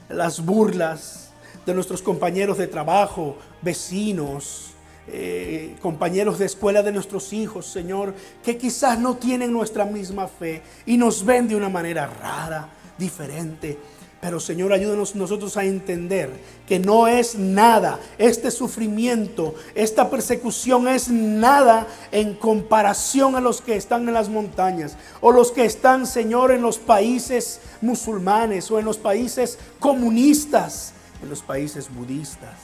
las 0.09 0.45
burlas 0.45 1.31
de 1.67 1.75
nuestros 1.75 2.01
compañeros 2.01 2.59
de 2.59 2.67
trabajo, 2.67 3.37
vecinos, 3.61 4.69
eh, 5.09 5.77
compañeros 5.81 6.39
de 6.39 6.47
escuela 6.47 6.83
de 6.83 6.93
nuestros 6.93 7.33
hijos, 7.33 7.67
Señor, 7.67 8.15
que 8.45 8.57
quizás 8.57 8.99
no 8.99 9.17
tienen 9.17 9.53
nuestra 9.53 9.85
misma 9.85 10.29
fe 10.29 10.63
y 10.87 10.97
nos 10.97 11.25
ven 11.25 11.49
de 11.49 11.57
una 11.57 11.69
manera 11.69 12.07
rara, 12.07 12.69
diferente. 12.99 13.79
Pero 14.21 14.41
Señor, 14.41 14.73
ayúdanos 14.73 15.15
nosotros 15.15 15.57
a 15.57 15.65
entender 15.65 16.31
que 16.67 16.81
no 16.81 17.07
es 17.07 17.37
nada, 17.37 18.01
este 18.19 18.51
sufrimiento, 18.51 19.55
esta 19.77 20.11
persecución 20.11 20.89
es 20.89 21.09
nada 21.09 21.87
en 22.11 22.35
comparación 22.35 23.37
a 23.37 23.41
los 23.41 23.61
que 23.61 23.77
están 23.77 24.09
en 24.09 24.15
las 24.15 24.29
montañas 24.29 24.97
o 25.21 25.31
los 25.31 25.53
que 25.53 25.65
están, 25.65 26.05
Señor, 26.05 26.51
en 26.51 26.63
los 26.63 26.79
países 26.79 27.61
musulmanes 27.81 28.69
o 28.73 28.81
en 28.81 28.87
los 28.87 28.99
países 28.99 29.57
comunistas, 29.79 30.95
en 31.23 31.29
los 31.29 31.43
países 31.43 31.89
budistas. 31.95 32.57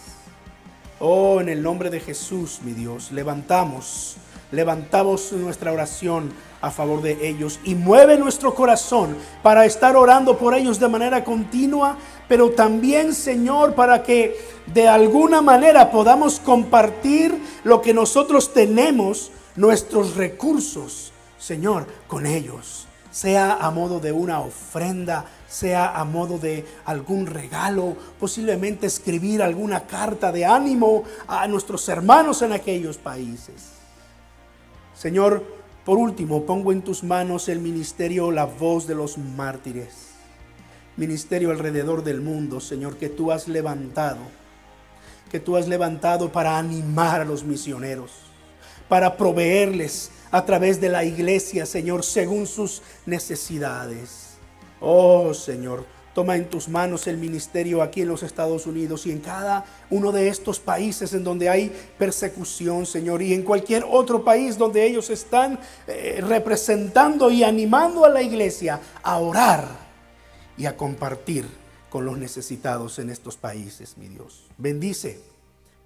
Oh, 0.98 1.40
en 1.40 1.48
el 1.48 1.62
nombre 1.62 1.88
de 1.88 2.00
Jesús, 2.00 2.60
mi 2.64 2.72
Dios, 2.72 3.12
levantamos, 3.12 4.16
levantamos 4.54 5.32
nuestra 5.32 5.72
oración 5.72 6.32
a 6.60 6.70
favor 6.70 7.02
de 7.02 7.28
ellos 7.28 7.60
y 7.64 7.74
mueve 7.74 8.16
nuestro 8.16 8.54
corazón 8.54 9.16
para 9.42 9.66
estar 9.66 9.96
orando 9.96 10.38
por 10.38 10.54
ellos 10.54 10.80
de 10.80 10.88
manera 10.88 11.22
continua, 11.22 11.98
pero 12.26 12.52
también, 12.52 13.14
Señor, 13.14 13.74
para 13.74 14.02
que 14.02 14.38
de 14.66 14.88
alguna 14.88 15.42
manera 15.42 15.90
podamos 15.90 16.40
compartir 16.40 17.38
lo 17.64 17.82
que 17.82 17.92
nosotros 17.92 18.54
tenemos, 18.54 19.30
nuestros 19.56 20.16
recursos, 20.16 21.12
Señor, 21.38 21.86
con 22.06 22.24
ellos. 22.24 22.86
Sea 23.10 23.58
a 23.60 23.70
modo 23.70 24.00
de 24.00 24.10
una 24.10 24.40
ofrenda, 24.40 25.26
sea 25.46 25.92
a 25.94 26.04
modo 26.04 26.38
de 26.38 26.66
algún 26.86 27.26
regalo, 27.26 27.96
posiblemente 28.18 28.86
escribir 28.86 29.42
alguna 29.42 29.86
carta 29.86 30.32
de 30.32 30.44
ánimo 30.46 31.04
a 31.28 31.46
nuestros 31.46 31.88
hermanos 31.88 32.42
en 32.42 32.52
aquellos 32.52 32.96
países. 32.96 33.73
Señor, 34.94 35.44
por 35.84 35.98
último, 35.98 36.46
pongo 36.46 36.72
en 36.72 36.82
tus 36.82 37.02
manos 37.02 37.48
el 37.48 37.58
ministerio 37.58 38.30
La 38.30 38.46
Voz 38.46 38.86
de 38.86 38.94
los 38.94 39.18
Mártires. 39.18 40.12
Ministerio 40.96 41.50
alrededor 41.50 42.04
del 42.04 42.20
mundo, 42.20 42.60
Señor, 42.60 42.96
que 42.96 43.08
tú 43.08 43.32
has 43.32 43.48
levantado. 43.48 44.20
Que 45.30 45.40
tú 45.40 45.56
has 45.56 45.66
levantado 45.66 46.30
para 46.30 46.58
animar 46.58 47.20
a 47.20 47.24
los 47.24 47.42
misioneros. 47.42 48.12
Para 48.88 49.16
proveerles 49.16 50.12
a 50.30 50.44
través 50.44 50.80
de 50.80 50.88
la 50.88 51.04
iglesia, 51.04 51.66
Señor, 51.66 52.04
según 52.04 52.46
sus 52.46 52.80
necesidades. 53.04 54.38
Oh, 54.80 55.34
Señor, 55.34 55.84
Toma 56.14 56.36
en 56.36 56.48
tus 56.48 56.68
manos 56.68 57.08
el 57.08 57.18
ministerio 57.18 57.82
aquí 57.82 58.02
en 58.02 58.08
los 58.08 58.22
Estados 58.22 58.66
Unidos 58.66 59.04
y 59.04 59.10
en 59.10 59.18
cada 59.18 59.64
uno 59.90 60.12
de 60.12 60.28
estos 60.28 60.60
países 60.60 61.12
en 61.12 61.24
donde 61.24 61.48
hay 61.48 61.72
persecución, 61.98 62.86
Señor, 62.86 63.20
y 63.20 63.34
en 63.34 63.42
cualquier 63.42 63.84
otro 63.90 64.22
país 64.22 64.56
donde 64.56 64.86
ellos 64.86 65.10
están 65.10 65.58
eh, 65.88 66.20
representando 66.24 67.32
y 67.32 67.42
animando 67.42 68.04
a 68.04 68.10
la 68.10 68.22
iglesia 68.22 68.80
a 69.02 69.18
orar 69.18 69.66
y 70.56 70.66
a 70.66 70.76
compartir 70.76 71.46
con 71.90 72.04
los 72.04 72.16
necesitados 72.16 73.00
en 73.00 73.10
estos 73.10 73.36
países, 73.36 73.98
mi 73.98 74.06
Dios. 74.06 74.44
Bendice 74.56 75.20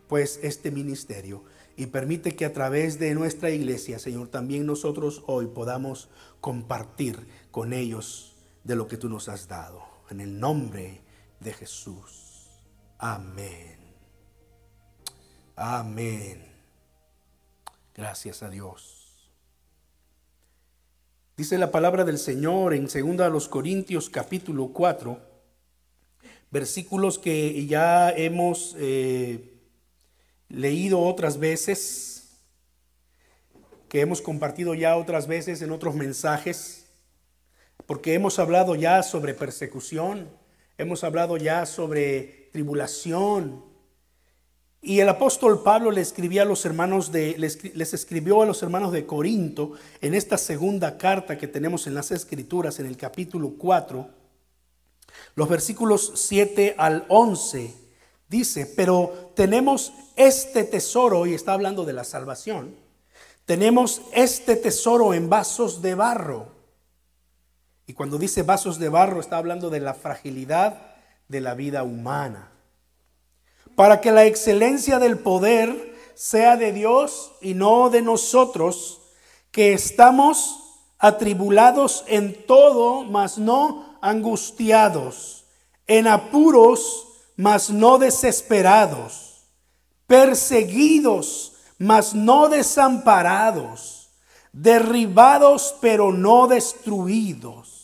pues 0.09 0.41
este 0.43 0.71
ministerio 0.71 1.43
y 1.75 1.87
permite 1.87 2.37
que 2.37 2.45
a 2.45 2.53
través 2.53 2.99
de 2.99 3.15
nuestra 3.15 3.49
iglesia, 3.49 3.99
Señor, 3.99 4.29
también 4.29 4.67
nosotros 4.67 5.23
hoy 5.27 5.47
podamos 5.47 6.11
compartir 6.43 7.27
con 7.51 7.73
ellos 7.73 8.35
de 8.65 8.77
lo 8.77 8.89
que 8.89 8.99
tú 8.99 9.09
nos 9.09 9.31
has 9.31 9.49
dado 9.49 9.88
en 10.11 10.21
el 10.21 10.39
nombre 10.39 11.01
de 11.41 11.53
Jesús. 11.53 12.51
Amén. 12.99 13.79
Amén. 15.57 16.45
Gracias 17.95 18.43
a 18.43 18.49
Dios. 18.49 18.99
Dice 21.37 21.59
la 21.59 21.71
palabra 21.71 22.05
del 22.05 22.19
Señor 22.19 22.75
en 22.75 22.89
2 22.89 23.49
Corintios 23.49 24.11
capítulo 24.11 24.73
4, 24.73 25.21
versículos 26.51 27.19
que 27.19 27.67
ya 27.67 28.11
hemos 28.11 28.75
eh, 28.79 29.55
leído 30.49 31.01
otras 31.01 31.39
veces, 31.39 32.41
que 33.89 34.01
hemos 34.01 34.21
compartido 34.21 34.75
ya 34.75 34.97
otras 34.97 35.29
veces 35.29 35.63
en 35.63 35.71
otros 35.71 35.95
mensajes 35.95 36.88
porque 37.87 38.15
hemos 38.15 38.39
hablado 38.39 38.75
ya 38.75 39.03
sobre 39.03 39.35
persecución, 39.35 40.29
hemos 40.77 41.05
hablado 41.05 41.37
ya 41.37 41.67
sobre 41.67 42.51
tribulación. 42.53 43.65
Y 44.81 45.01
el 45.01 45.09
apóstol 45.09 45.63
Pablo 45.63 45.91
le 45.91 46.01
escribía 46.01 46.43
a 46.43 46.45
los 46.45 46.65
hermanos 46.65 47.11
de, 47.11 47.37
les, 47.37 47.95
escribió 47.95 48.43
a 48.43 48.47
los 48.47 48.63
hermanos 48.63 48.93
de 48.93 49.07
Corinto 49.07 49.73
en 50.01 50.15
esta 50.15 50.39
segunda 50.39 50.97
carta 50.97 51.37
que 51.37 51.49
tenemos 51.49 51.87
en 51.87 51.95
las 51.95 52.11
Escrituras, 52.13 52.79
en 52.79 52.87
el 52.87 52.97
capítulo 52.97 53.55
4, 53.59 54.09
los 55.35 55.49
versículos 55.49 56.13
7 56.15 56.77
al 56.79 57.05
11, 57.09 57.75
dice, 58.29 58.73
pero 58.77 59.33
tenemos 59.35 59.93
este 60.15 60.65
tesoro, 60.65 61.27
y 61.27 61.35
está 61.35 61.55
hablando 61.55 61.85
de 61.85 61.93
la 61.93 62.05
salvación, 62.05 62.77
tenemos 63.47 64.03
este 64.13 64.57
tesoro 64.57 65.15
en 65.15 65.29
vasos 65.29 65.83
de 65.83 65.95
barro 65.95 66.58
y 67.89 67.95
cuando 67.95 68.19
dice 68.19 68.43
vasos 68.43 68.79
de 68.79 68.91
barro 68.91 69.19
está 69.19 69.39
hablando 69.39 69.71
de 69.71 69.81
la 69.81 69.95
fragilidad 69.95 70.79
de 71.27 71.41
la 71.41 71.55
vida 71.55 71.85
humana. 71.85 72.53
Para 73.77 74.03
que 74.03 74.13
la 74.13 74.27
excelencia 74.27 74.99
del 74.99 75.19
poder 75.19 75.97
sea 76.15 76.59
de 76.59 76.73
Dios 76.73 77.33
y 77.41 77.55
no 77.55 77.89
de 77.89 78.03
nosotros, 78.03 79.01
que 79.51 79.73
estamos 79.73 80.83
atribulados 80.99 82.05
en 82.09 82.45
todo, 82.47 83.05
mas 83.05 83.39
no 83.39 83.99
angustiados, 84.03 85.47
en 85.87 86.09
apuros, 86.09 87.07
mas 87.37 87.71
no 87.71 87.97
desesperados, 87.97 89.47
perseguidos, 90.07 91.55
mas 91.79 92.13
no 92.13 92.51
desamparados, 92.51 94.11
derribados, 94.53 95.75
pero 95.81 96.13
no 96.13 96.49
destruidos 96.49 97.78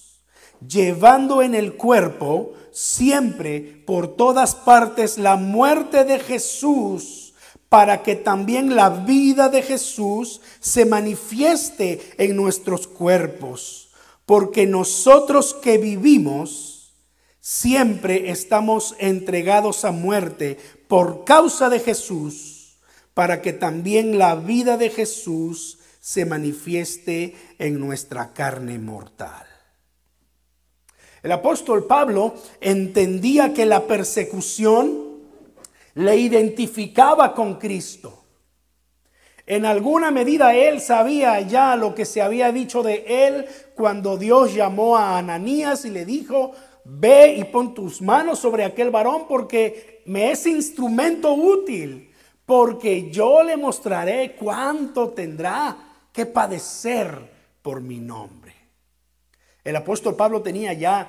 llevando 0.68 1.42
en 1.42 1.54
el 1.54 1.74
cuerpo 1.74 2.52
siempre 2.70 3.82
por 3.86 4.16
todas 4.16 4.54
partes 4.54 5.18
la 5.18 5.36
muerte 5.36 6.04
de 6.04 6.18
Jesús, 6.18 7.34
para 7.68 8.02
que 8.02 8.14
también 8.14 8.76
la 8.76 8.90
vida 8.90 9.48
de 9.48 9.62
Jesús 9.62 10.40
se 10.60 10.84
manifieste 10.84 12.00
en 12.18 12.36
nuestros 12.36 12.86
cuerpos. 12.86 13.90
Porque 14.26 14.66
nosotros 14.66 15.54
que 15.54 15.78
vivimos, 15.78 16.94
siempre 17.40 18.30
estamos 18.30 18.94
entregados 18.98 19.84
a 19.84 19.90
muerte 19.90 20.58
por 20.88 21.24
causa 21.24 21.68
de 21.68 21.80
Jesús, 21.80 22.78
para 23.12 23.42
que 23.42 23.52
también 23.52 24.18
la 24.18 24.34
vida 24.34 24.76
de 24.76 24.90
Jesús 24.90 25.78
se 26.00 26.24
manifieste 26.24 27.34
en 27.58 27.78
nuestra 27.80 28.32
carne 28.32 28.78
mortal. 28.78 29.53
El 31.24 31.32
apóstol 31.32 31.86
Pablo 31.86 32.34
entendía 32.60 33.54
que 33.54 33.64
la 33.64 33.86
persecución 33.86 35.14
le 35.94 36.16
identificaba 36.18 37.34
con 37.34 37.54
Cristo. 37.54 38.24
En 39.46 39.64
alguna 39.64 40.10
medida 40.10 40.54
él 40.54 40.82
sabía 40.82 41.40
ya 41.40 41.76
lo 41.76 41.94
que 41.94 42.04
se 42.04 42.20
había 42.20 42.52
dicho 42.52 42.82
de 42.82 43.26
él 43.26 43.46
cuando 43.74 44.18
Dios 44.18 44.52
llamó 44.52 44.98
a 44.98 45.16
Ananías 45.16 45.86
y 45.86 45.90
le 45.90 46.04
dijo, 46.04 46.52
ve 46.84 47.36
y 47.38 47.44
pon 47.44 47.72
tus 47.72 48.02
manos 48.02 48.38
sobre 48.38 48.62
aquel 48.62 48.90
varón 48.90 49.22
porque 49.26 50.02
me 50.04 50.30
es 50.30 50.46
instrumento 50.46 51.32
útil, 51.32 52.12
porque 52.44 53.10
yo 53.10 53.42
le 53.42 53.56
mostraré 53.56 54.36
cuánto 54.38 55.08
tendrá 55.08 55.74
que 56.12 56.26
padecer 56.26 57.18
por 57.62 57.80
mi 57.80 57.98
nombre. 57.98 58.43
El 59.64 59.76
apóstol 59.76 60.14
Pablo 60.14 60.42
tenía 60.42 60.74
ya 60.74 61.08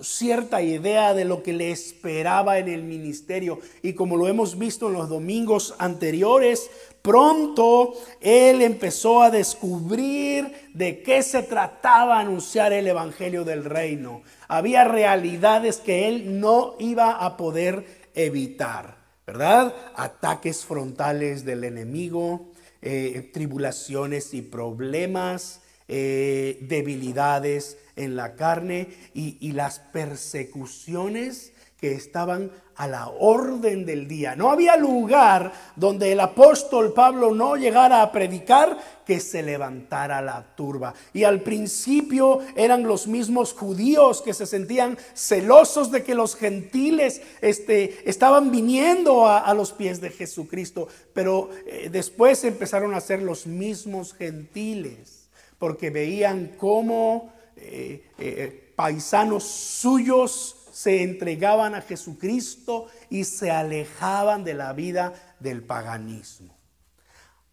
cierta 0.00 0.62
idea 0.62 1.14
de 1.14 1.24
lo 1.24 1.42
que 1.42 1.52
le 1.52 1.70
esperaba 1.70 2.58
en 2.58 2.68
el 2.68 2.82
ministerio. 2.82 3.58
Y 3.82 3.92
como 3.92 4.16
lo 4.16 4.28
hemos 4.28 4.58
visto 4.58 4.88
en 4.88 4.94
los 4.94 5.08
domingos 5.08 5.74
anteriores, 5.78 6.70
pronto 7.02 7.92
él 8.20 8.62
empezó 8.62 9.22
a 9.22 9.30
descubrir 9.30 10.70
de 10.74 11.02
qué 11.02 11.22
se 11.22 11.42
trataba 11.42 12.18
anunciar 12.18 12.72
el 12.72 12.86
Evangelio 12.86 13.44
del 13.44 13.64
Reino. 13.64 14.22
Había 14.48 14.84
realidades 14.84 15.78
que 15.78 16.08
él 16.08 16.40
no 16.40 16.76
iba 16.78 17.12
a 17.12 17.36
poder 17.36 18.10
evitar, 18.14 18.96
¿verdad? 19.26 19.74
Ataques 19.94 20.64
frontales 20.64 21.44
del 21.44 21.64
enemigo, 21.64 22.50
eh, 22.82 23.30
tribulaciones 23.32 24.32
y 24.34 24.42
problemas, 24.42 25.59
eh, 25.92 26.56
debilidades 26.60 27.76
en 27.96 28.14
la 28.14 28.36
carne 28.36 28.90
y, 29.12 29.50
las 29.50 29.80
persecuciones 29.80 31.52
que 31.80 31.94
estaban 31.94 32.52
a 32.76 32.86
la 32.86 33.08
orden 33.08 33.84
del 33.84 34.06
día. 34.06 34.36
No 34.36 34.52
había 34.52 34.76
lugar 34.76 35.52
donde 35.74 36.12
el 36.12 36.20
apóstol 36.20 36.92
Pablo 36.92 37.34
no 37.34 37.56
llegara 37.56 38.02
a 38.02 38.12
predicar 38.12 38.78
que 39.04 39.18
se 39.18 39.42
levantara 39.42 40.22
la 40.22 40.54
turba. 40.54 40.94
Y 41.12 41.24
al 41.24 41.40
principio 41.40 42.38
eran 42.54 42.84
los 42.84 43.08
mismos 43.08 43.52
judíos 43.52 44.22
que 44.22 44.32
se 44.32 44.46
sentían 44.46 44.96
celosos 45.14 45.90
de 45.90 46.04
que 46.04 46.14
los 46.14 46.36
gentiles 46.36 47.20
este, 47.40 48.08
estaban 48.08 48.52
viniendo 48.52 49.26
a, 49.26 49.38
a 49.38 49.54
los 49.54 49.72
pies 49.72 50.00
de 50.00 50.10
Jesucristo. 50.10 50.86
Pero 51.12 51.50
eh, 51.66 51.88
después 51.90 52.44
empezaron 52.44 52.94
a 52.94 53.00
ser 53.00 53.22
los 53.22 53.48
mismos 53.48 54.14
gentiles 54.14 55.19
porque 55.60 55.90
veían 55.90 56.54
cómo 56.56 57.32
eh, 57.54 58.10
eh, 58.18 58.72
paisanos 58.74 59.44
suyos 59.44 60.56
se 60.72 61.02
entregaban 61.02 61.74
a 61.74 61.82
Jesucristo 61.82 62.86
y 63.10 63.24
se 63.24 63.50
alejaban 63.50 64.42
de 64.42 64.54
la 64.54 64.72
vida 64.72 65.36
del 65.38 65.62
paganismo. 65.62 66.56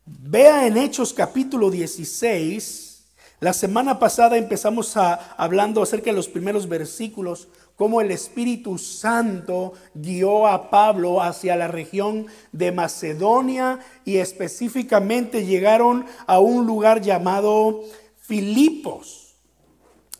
Vea 0.06 0.65
en 0.67 0.78
Hechos 0.78 1.13
capítulo 1.13 1.70
16, 1.70 3.04
la 3.41 3.52
semana 3.52 4.00
pasada 4.00 4.38
empezamos 4.38 4.96
a, 4.96 5.15
hablando 5.36 5.84
acerca 5.84 6.06
de 6.06 6.15
los 6.15 6.30
primeros 6.30 6.70
versículos, 6.70 7.50
cómo 7.78 8.02
el 8.02 8.12
Espíritu 8.12 8.78
Santo 8.78 9.74
guió 9.94 10.48
a 10.48 10.70
Pablo 10.70 11.22
hacia 11.22 11.56
la 11.56 11.68
región 11.68 12.26
de 12.52 12.72
Macedonia 12.74 13.80
y 14.04 14.18
específicamente 14.18 15.46
llegaron 15.46 16.06
a 16.26 16.40
un 16.40 16.66
lugar 16.66 17.02
llamado 17.02 17.84
Filipos. 18.20 19.36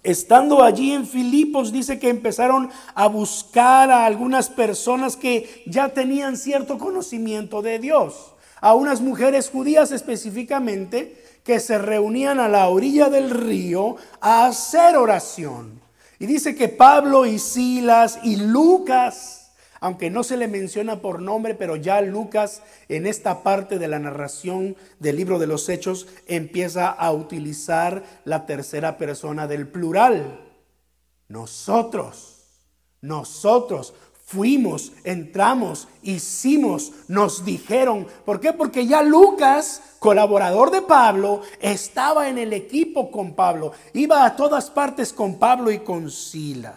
Estando 0.04 0.64
allí 0.64 0.94
en 0.94 1.06
Filipos, 1.06 1.74
dice 1.74 2.00
que 2.00 2.10
empezaron 2.10 2.70
a 2.94 3.08
buscar 3.08 3.92
a 3.92 4.06
algunas 4.06 4.50
personas 4.50 5.18
que 5.18 5.64
ya 5.66 5.90
tenían 5.90 6.38
cierto 6.38 6.78
conocimiento 6.78 7.62
de 7.62 7.80
Dios. 7.80 8.34
A 8.62 8.76
unas 8.76 9.02
mujeres 9.02 9.50
judías 9.50 9.92
específicamente 9.92 11.22
que 11.44 11.60
se 11.60 11.78
reunían 11.78 12.40
a 12.40 12.48
la 12.48 12.70
orilla 12.70 13.10
del 13.10 13.32
río 13.32 13.98
a 14.22 14.46
hacer 14.46 14.96
oración. 14.96 15.87
Y 16.20 16.26
dice 16.26 16.56
que 16.56 16.68
Pablo 16.68 17.26
y 17.26 17.40
Silas 17.40 18.20
y 18.24 18.38
Lucas 18.38 19.38
aunque 19.80 20.10
no 20.10 20.24
se 20.24 20.38
le 20.38 20.48
menciona 20.48 21.02
por 21.02 21.22
nombre, 21.22 21.56
pero 21.56 21.76
ya 21.76 22.02
Lucas 22.02 22.62
en 22.90 23.06
esta 23.06 23.44
parte 23.44 23.80
de 23.80 23.88
la 23.88 24.00
narración 24.00 24.76
del 25.00 25.18
libro 25.18 25.40
de 25.40 25.48
los 25.48 25.70
Hechos 25.70 26.08
empieza 26.28 26.90
a 26.90 27.12
utilizar 27.12 28.04
la 28.26 28.46
tercera 28.46 28.98
persona 28.98 29.48
del 29.48 29.68
plural. 29.68 30.40
Nosotros, 31.28 32.38
nosotros 33.02 33.94
fuimos, 34.28 34.92
entramos, 35.06 35.88
hicimos, 36.04 36.92
nos 37.08 37.46
dijeron. 37.46 38.06
¿Por 38.26 38.42
qué? 38.42 38.52
Porque 38.52 38.86
ya 38.86 39.02
Lucas, 39.02 39.82
colaborador 40.00 40.70
de 40.70 40.82
Pablo, 40.82 41.42
estaba 41.62 42.28
en 42.28 42.38
el 42.38 42.52
equipo 42.52 43.10
con 43.10 43.34
Pablo, 43.34 43.72
iba 43.94 44.26
a 44.26 44.36
todas 44.36 44.70
partes 44.70 45.14
con 45.14 45.40
Pablo 45.40 45.72
y 45.72 45.80
con 45.80 46.12
Silas. 46.12 46.76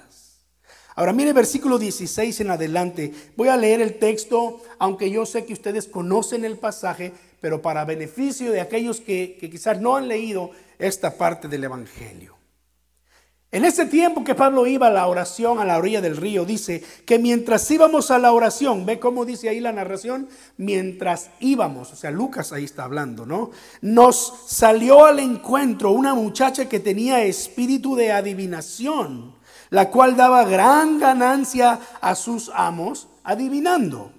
Ahora 0.95 1.13
mire 1.13 1.33
versículo 1.33 1.79
16 1.79 2.41
en 2.41 2.51
adelante. 2.51 3.13
Voy 3.37 3.49
a 3.49 3.57
leer 3.57 3.81
el 3.81 3.99
texto, 3.99 4.61
aunque 4.79 5.11
yo 5.11 5.27
sé 5.27 5.45
que 5.45 5.53
ustedes 5.53 5.89
conocen 5.89 6.45
el 6.45 6.57
pasaje, 6.57 7.13
pero 7.41 7.63
para 7.63 7.85
beneficio 7.85 8.53
de 8.53 8.61
aquellos 8.61 9.01
que, 9.01 9.39
quizás 9.41 9.81
no 9.81 9.97
han 9.97 10.07
leído 10.07 10.51
esta 10.79 11.17
parte 11.17 11.49
del 11.49 11.65
Evangelio. 11.65 12.40
En 13.53 13.65
ese 13.65 13.87
tiempo 13.87 14.23
que 14.23 14.37
Pablo 14.37 14.67
iba 14.67 14.87
a 14.87 14.93
la 14.93 15.07
oración 15.09 15.59
a 15.59 15.65
la 15.65 15.79
orilla 15.79 16.01
del 16.01 16.17
río, 16.17 16.45
dice 16.45 16.85
que 17.05 17.19
mientras 17.19 17.69
íbamos 17.71 18.11
a 18.13 18.19
la 18.19 18.33
oración, 18.33 18.87
ve 18.87 19.01
cómo 19.01 19.25
dice 19.25 19.49
ahí 19.49 19.59
la 19.59 19.73
narración, 19.73 20.29
mientras 20.57 21.31
íbamos, 21.41 21.93
o 21.93 21.97
sea, 21.97 22.13
Lucas 22.13 22.53
ahí 22.53 22.65
está 22.65 22.85
hablando, 22.85 23.27
¿no? 23.27 23.51
Nos 23.81 24.45
salió 24.47 25.05
al 25.05 25.19
encuentro 25.19 25.91
una 25.91 26.15
muchacha 26.15 26.69
que 26.69 26.79
tenía 26.79 27.25
espíritu 27.25 27.97
de 27.97 28.13
adivinación 28.13 29.41
la 29.71 29.89
cual 29.89 30.17
daba 30.17 30.45
gran 30.45 30.99
ganancia 30.99 31.81
a 32.01 32.15
sus 32.15 32.51
amos, 32.55 33.09
adivinando. 33.23 34.13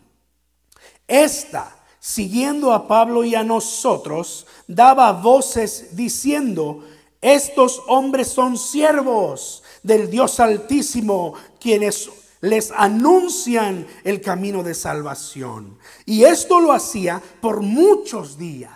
Esta, 1.07 1.75
siguiendo 1.99 2.73
a 2.73 2.87
Pablo 2.87 3.23
y 3.25 3.35
a 3.35 3.43
nosotros, 3.43 4.47
daba 4.67 5.11
voces 5.11 5.95
diciendo, 5.95 6.85
estos 7.21 7.81
hombres 7.87 8.27
son 8.27 8.57
siervos 8.57 9.63
del 9.83 10.09
Dios 10.09 10.39
Altísimo, 10.39 11.35
quienes 11.59 12.09
les 12.41 12.71
anuncian 12.71 13.85
el 14.03 14.19
camino 14.19 14.63
de 14.63 14.73
salvación. 14.73 15.77
Y 16.05 16.23
esto 16.23 16.59
lo 16.59 16.73
hacía 16.73 17.21
por 17.39 17.61
muchos 17.61 18.37
días. 18.37 18.73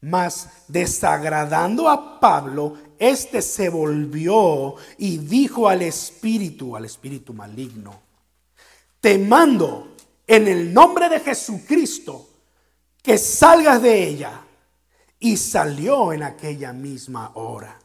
Mas 0.00 0.48
desagradando 0.66 1.88
a 1.88 2.18
Pablo, 2.18 2.76
este 2.98 3.40
se 3.40 3.68
volvió 3.68 4.74
y 4.98 5.18
dijo 5.18 5.68
al 5.68 5.82
espíritu, 5.82 6.74
al 6.74 6.86
espíritu 6.86 7.32
maligno, 7.32 8.00
te 9.00 9.18
mando 9.18 9.94
en 10.26 10.48
el 10.48 10.72
nombre 10.72 11.08
de 11.08 11.20
Jesucristo 11.20 12.28
que 13.02 13.18
salgas 13.18 13.82
de 13.82 14.08
ella. 14.08 14.40
Y 15.22 15.36
salió 15.36 16.12
en 16.12 16.24
aquella 16.24 16.72
misma 16.72 17.30
hora. 17.34 17.78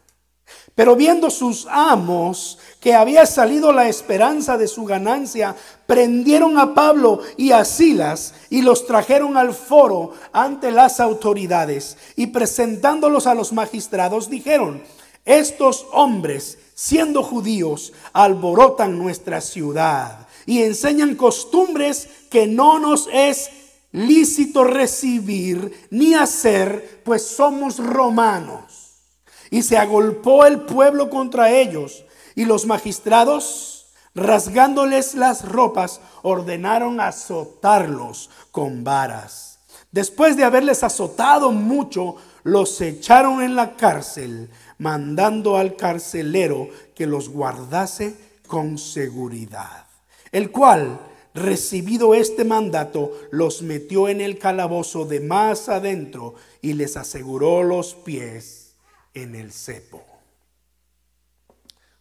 Pero 0.73 0.95
viendo 0.95 1.29
sus 1.29 1.67
amos 1.69 2.57
que 2.79 2.93
había 2.93 3.25
salido 3.25 3.71
la 3.71 3.87
esperanza 3.87 4.57
de 4.57 4.67
su 4.67 4.85
ganancia, 4.85 5.55
prendieron 5.85 6.57
a 6.57 6.73
Pablo 6.73 7.21
y 7.37 7.51
a 7.51 7.63
Silas 7.63 8.33
y 8.49 8.61
los 8.61 8.85
trajeron 8.87 9.37
al 9.37 9.53
foro 9.53 10.13
ante 10.33 10.71
las 10.71 10.99
autoridades 10.99 11.97
y 12.15 12.27
presentándolos 12.27 13.27
a 13.27 13.35
los 13.35 13.53
magistrados 13.53 14.29
dijeron, 14.29 14.83
estos 15.25 15.85
hombres, 15.91 16.57
siendo 16.73 17.21
judíos, 17.21 17.93
alborotan 18.13 18.97
nuestra 18.97 19.41
ciudad 19.41 20.27
y 20.47 20.63
enseñan 20.63 21.15
costumbres 21.15 22.07
que 22.31 22.47
no 22.47 22.79
nos 22.79 23.07
es 23.13 23.49
lícito 23.91 24.63
recibir 24.63 25.87
ni 25.89 26.13
hacer, 26.13 27.01
pues 27.03 27.25
somos 27.25 27.77
romanos. 27.77 29.01
Y 29.49 29.63
se 29.63 29.77
agolpó 29.77 30.45
el 30.45 30.61
pueblo 30.61 31.09
contra 31.09 31.51
ellos 31.51 32.03
y 32.35 32.45
los 32.45 32.65
magistrados, 32.65 33.87
rasgándoles 34.13 35.15
las 35.15 35.47
ropas, 35.47 36.01
ordenaron 36.21 36.99
azotarlos 36.99 38.29
con 38.51 38.83
varas. 38.83 39.59
Después 39.91 40.35
de 40.35 40.43
haberles 40.43 40.83
azotado 40.83 41.51
mucho, 41.51 42.17
los 42.43 42.79
echaron 42.81 43.41
en 43.41 43.55
la 43.55 43.75
cárcel 43.75 44.49
mandando 44.77 45.57
al 45.57 45.75
carcelero 45.75 46.69
que 46.95 47.07
los 47.07 47.29
guardase 47.29 48.15
con 48.47 48.77
seguridad, 48.77 49.87
el 50.31 50.51
cual, 50.51 50.99
recibido 51.37 52.15
este 52.15 52.43
mandato, 52.43 53.13
los 53.31 53.61
metió 53.61 54.09
en 54.09 54.21
el 54.21 54.37
calabozo 54.37 55.05
de 55.05 55.19
más 55.19 55.69
adentro 55.69 56.35
y 56.61 56.73
les 56.73 56.97
aseguró 56.97 57.63
los 57.63 57.93
pies 57.93 58.75
en 59.13 59.35
el 59.35 59.51
cepo. 59.51 60.03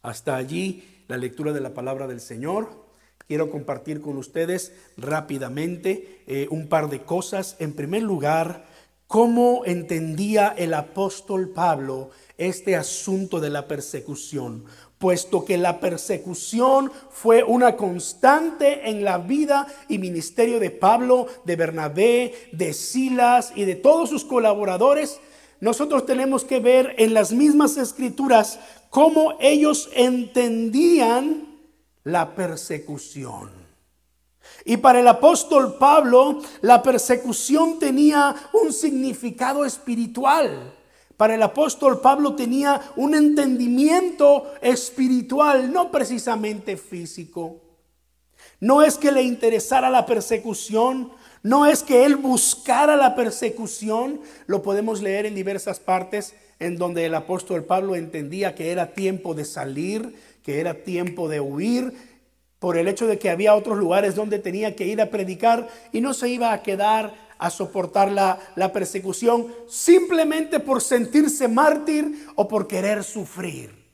Hasta 0.01 0.35
allí 0.35 1.03
la 1.07 1.17
lectura 1.17 1.53
de 1.53 1.61
la 1.61 1.73
palabra 1.73 2.07
del 2.07 2.19
Señor. 2.19 2.87
Quiero 3.27 3.51
compartir 3.51 4.01
con 4.01 4.17
ustedes 4.17 4.73
rápidamente 4.95 6.23
eh, 6.27 6.47
un 6.49 6.67
par 6.67 6.89
de 6.89 7.03
cosas. 7.03 7.55
En 7.59 7.73
primer 7.73 8.03
lugar, 8.03 8.65
cómo 9.07 9.63
entendía 9.65 10.53
el 10.57 10.73
apóstol 10.73 11.49
Pablo 11.49 12.11
este 12.37 12.75
asunto 12.75 13.39
de 13.39 13.49
la 13.49 13.67
persecución, 13.67 14.65
puesto 14.97 15.45
que 15.45 15.57
la 15.57 15.79
persecución 15.79 16.91
fue 17.09 17.43
una 17.43 17.75
constante 17.75 18.89
en 18.89 19.03
la 19.03 19.19
vida 19.19 19.67
y 19.87 19.99
ministerio 19.99 20.59
de 20.59 20.71
Pablo, 20.71 21.27
de 21.45 21.55
Bernabé, 21.55 22.49
de 22.51 22.73
Silas 22.73 23.53
y 23.55 23.65
de 23.65 23.75
todos 23.75 24.09
sus 24.09 24.25
colaboradores, 24.25 25.19
nosotros 25.59 26.05
tenemos 26.05 26.43
que 26.43 26.59
ver 26.59 26.95
en 26.97 27.13
las 27.13 27.31
mismas 27.31 27.77
escrituras 27.77 28.59
cómo 28.89 29.33
ellos 29.39 29.89
entendían 29.93 31.47
la 32.03 32.35
persecución. 32.35 33.49
Y 34.65 34.77
para 34.77 34.99
el 34.99 35.07
apóstol 35.07 35.77
Pablo, 35.77 36.41
la 36.61 36.83
persecución 36.83 37.79
tenía 37.79 38.35
un 38.53 38.71
significado 38.71 39.65
espiritual. 39.65 40.76
Para 41.17 41.33
el 41.33 41.41
apóstol 41.41 41.99
Pablo 41.99 42.35
tenía 42.35 42.79
un 42.95 43.15
entendimiento 43.15 44.53
espiritual, 44.61 45.73
no 45.73 45.91
precisamente 45.91 46.77
físico. 46.77 47.61
No 48.59 48.83
es 48.83 48.97
que 48.97 49.11
le 49.11 49.23
interesara 49.23 49.89
la 49.89 50.05
persecución, 50.05 51.11
no 51.41 51.65
es 51.65 51.81
que 51.81 52.05
él 52.05 52.15
buscara 52.15 52.95
la 52.95 53.15
persecución, 53.15 54.21
lo 54.45 54.61
podemos 54.61 55.01
leer 55.01 55.25
en 55.25 55.35
diversas 55.35 55.79
partes 55.79 56.35
en 56.59 56.77
donde 56.77 57.05
el 57.05 57.15
apóstol 57.15 57.65
Pablo 57.65 57.95
entendía 57.95 58.55
que 58.55 58.71
era 58.71 58.93
tiempo 58.93 59.33
de 59.33 59.45
salir, 59.45 60.15
que 60.43 60.59
era 60.59 60.83
tiempo 60.83 61.29
de 61.29 61.39
huir, 61.39 61.93
por 62.59 62.77
el 62.77 62.87
hecho 62.87 63.05
de 63.05 63.19
que 63.19 63.29
había 63.29 63.53
otros 63.53 63.77
lugares 63.77 64.15
donde 64.15 64.39
tenía 64.39 64.75
que 64.75 64.87
ir 64.87 64.99
a 65.01 65.11
predicar 65.11 65.67
y 65.91 66.01
no 66.01 66.13
se 66.13 66.29
iba 66.29 66.53
a 66.53 66.63
quedar 66.63 67.26
a 67.39 67.49
soportar 67.49 68.11
la, 68.11 68.71
persecución 68.73 69.47
simplemente 69.67 70.59
por 70.59 70.81
sentirse 70.81 71.47
mártir 71.47 72.27
o 72.35 72.47
por 72.47 72.67
querer 72.67 73.03
sufrir. 73.03 73.87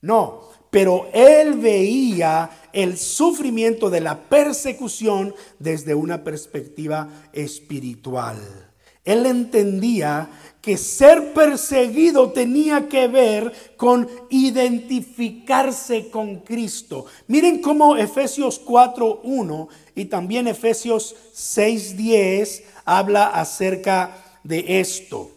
No, 0.00 0.42
pero 0.70 1.08
él 1.12 1.54
veía 1.54 2.50
el 2.72 2.98
sufrimiento 2.98 3.88
de 3.88 4.00
la 4.00 4.28
persecución 4.28 5.34
desde 5.58 5.94
una 5.94 6.22
perspectiva 6.22 7.08
espiritual. 7.32 8.65
Él 9.06 9.24
entendía 9.24 10.28
que 10.60 10.76
ser 10.76 11.32
perseguido 11.32 12.32
tenía 12.32 12.88
que 12.88 13.06
ver 13.06 13.52
con 13.76 14.08
identificarse 14.28 16.10
con 16.10 16.40
Cristo. 16.40 17.06
Miren 17.28 17.62
cómo 17.62 17.96
Efesios 17.96 18.60
4.1 18.66 19.68
y 19.94 20.06
también 20.06 20.48
Efesios 20.48 21.14
6.10 21.34 22.64
habla 22.84 23.28
acerca 23.28 24.38
de 24.42 24.80
esto. 24.80 25.30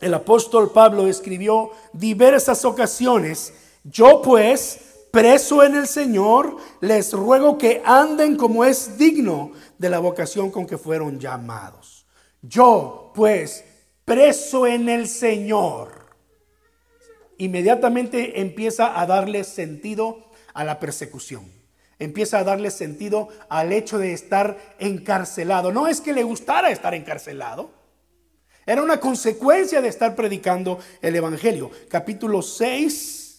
El 0.00 0.14
apóstol 0.14 0.70
Pablo 0.70 1.08
escribió 1.08 1.70
diversas 1.92 2.64
ocasiones 2.64 3.54
yo 3.84 4.20
pues, 4.22 4.78
preso 5.10 5.62
en 5.62 5.74
el 5.74 5.86
Señor, 5.86 6.56
les 6.80 7.12
ruego 7.12 7.56
que 7.56 7.82
anden 7.84 8.36
como 8.36 8.64
es 8.64 8.98
digno 8.98 9.52
de 9.78 9.88
la 9.88 9.98
vocación 9.98 10.50
con 10.50 10.66
que 10.66 10.76
fueron 10.76 11.18
llamados. 11.18 11.99
Yo 12.42 13.12
pues, 13.14 13.64
preso 14.04 14.66
en 14.66 14.88
el 14.88 15.08
Señor, 15.08 16.06
inmediatamente 17.38 18.40
empieza 18.40 19.00
a 19.00 19.06
darle 19.06 19.44
sentido 19.44 20.30
a 20.54 20.64
la 20.64 20.80
persecución. 20.80 21.50
Empieza 21.98 22.38
a 22.38 22.44
darle 22.44 22.70
sentido 22.70 23.28
al 23.50 23.72
hecho 23.72 23.98
de 23.98 24.14
estar 24.14 24.56
encarcelado. 24.78 25.70
No 25.70 25.86
es 25.86 26.00
que 26.00 26.14
le 26.14 26.22
gustara 26.22 26.70
estar 26.70 26.94
encarcelado. 26.94 27.72
Era 28.64 28.82
una 28.82 29.00
consecuencia 29.00 29.82
de 29.82 29.88
estar 29.88 30.14
predicando 30.14 30.78
el 31.02 31.16
Evangelio. 31.16 31.70
Capítulo 31.88 32.40
6, 32.40 33.29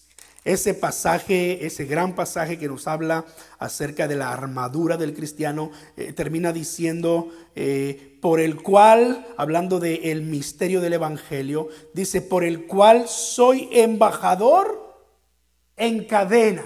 ese 0.44 0.74
pasaje, 0.74 1.66
ese 1.66 1.86
gran 1.86 2.16
pasaje 2.16 2.58
que 2.58 2.68
nos 2.68 2.88
habla 2.88 3.26
acerca 3.60 4.08
de 4.08 4.16
la 4.16 4.32
armadura 4.32 4.98
del 4.98 5.14
cristiano, 5.14 5.72
eh, 5.98 6.14
termina 6.14 6.52
diciendo, 6.52 7.30
eh, 7.56 8.18
por 8.22 8.40
el 8.40 8.62
cual, 8.62 9.28
hablando 9.38 9.80
del 9.80 10.24
misterio 10.24 10.82
del 10.82 10.94
Evangelio, 10.94 11.70
dice, 11.94 12.22
por 12.22 12.44
el 12.44 12.66
cual 12.66 13.08
soy 13.08 13.70
embajador 13.72 15.06
en 15.78 16.06
cadenas. 16.06 16.66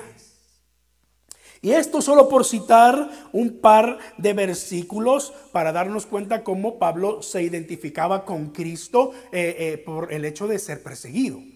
Y 1.62 1.72
esto 1.72 2.02
solo 2.02 2.30
por 2.30 2.46
citar 2.46 3.10
un 3.34 3.60
par 3.60 3.98
de 4.18 4.34
versículos 4.34 5.34
para 5.52 5.72
darnos 5.72 6.06
cuenta 6.06 6.44
cómo 6.44 6.78
Pablo 6.78 7.24
se 7.24 7.42
identificaba 7.42 8.24
con 8.24 8.52
Cristo 8.52 9.12
eh, 9.32 9.82
por 9.84 10.14
el 10.14 10.26
hecho 10.26 10.48
de 10.48 10.60
ser 10.60 10.84
perseguido. 10.84 11.55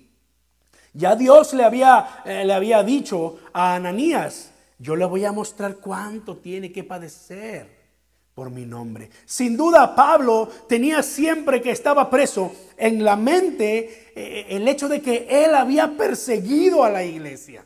Ya 1.00 1.16
Dios 1.16 1.54
le 1.54 1.64
había, 1.64 2.24
eh, 2.26 2.44
le 2.44 2.54
había 2.54 2.84
dicho 2.84 3.40
a 3.54 3.76
Ananías, 3.76 4.52
yo 4.78 4.98
le 4.98 5.06
voy 5.06 5.24
a 5.24 5.32
mostrar 5.32 5.78
cuánto 5.78 6.36
tiene 6.36 6.74
que 6.74 6.84
padecer 6.84 7.70
por 8.36 8.50
mi 8.50 8.66
nombre. 8.66 9.10
Sin 9.26 9.56
duda 9.56 9.96
Pablo 9.96 10.50
tenía 10.68 11.02
siempre 11.02 11.62
que 11.62 11.72
estaba 11.72 12.10
preso 12.10 12.52
en 12.76 13.06
la 13.06 13.16
mente 13.16 14.12
eh, 14.14 14.48
el 14.50 14.68
hecho 14.68 14.90
de 14.90 15.02
que 15.02 15.26
él 15.30 15.56
había 15.56 15.96
perseguido 15.96 16.84
a 16.84 16.90
la 16.90 17.06
iglesia 17.06 17.64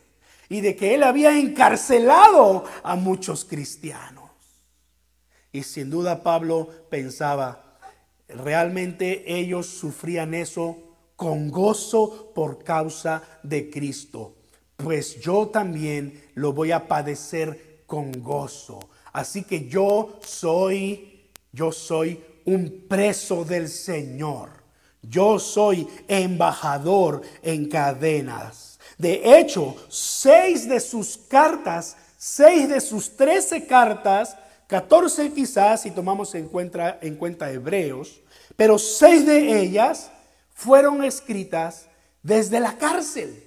y 0.47 0.61
de 0.61 0.75
que 0.75 0.93
él 0.93 1.01
había 1.01 1.35
encarcelado 1.35 2.65
a 2.83 2.95
muchos 2.95 3.45
cristianos. 3.45 4.29
Y 5.51 5.63
sin 5.63 5.89
duda 5.89 6.21
Pablo 6.21 6.69
pensaba, 6.91 7.79
realmente 8.27 9.23
ellos 9.25 9.65
sufrían 9.65 10.35
eso 10.35 10.92
con 11.23 11.49
gozo 11.49 12.33
por 12.35 12.65
causa 12.65 13.23
de 13.43 13.69
Cristo, 13.69 14.33
pues 14.75 15.21
yo 15.21 15.47
también 15.47 16.21
lo 16.33 16.51
voy 16.51 16.73
a 16.73 16.85
padecer 16.85 17.83
con 17.85 18.11
gozo. 18.21 18.77
Así 19.13 19.43
que 19.43 19.69
yo 19.69 20.19
soy, 20.21 21.29
yo 21.53 21.71
soy 21.71 22.21
un 22.43 22.87
preso 22.89 23.45
del 23.45 23.69
Señor. 23.69 24.49
Yo 25.01 25.39
soy 25.39 25.87
embajador 26.09 27.21
en 27.41 27.69
cadenas. 27.69 28.77
De 28.97 29.39
hecho, 29.39 29.77
seis 29.87 30.67
de 30.67 30.81
sus 30.81 31.17
cartas, 31.17 31.95
seis 32.17 32.67
de 32.67 32.81
sus 32.81 33.15
trece 33.15 33.65
cartas, 33.65 34.35
catorce 34.67 35.31
quizás 35.31 35.83
si 35.83 35.91
tomamos 35.91 36.35
en 36.35 36.49
cuenta, 36.49 36.99
en 37.01 37.15
cuenta 37.15 37.49
Hebreos, 37.49 38.19
pero 38.57 38.77
seis 38.77 39.25
de 39.25 39.61
ellas 39.61 40.11
fueron 40.53 41.03
escritas 41.03 41.87
desde 42.21 42.59
la 42.59 42.77
cárcel. 42.77 43.43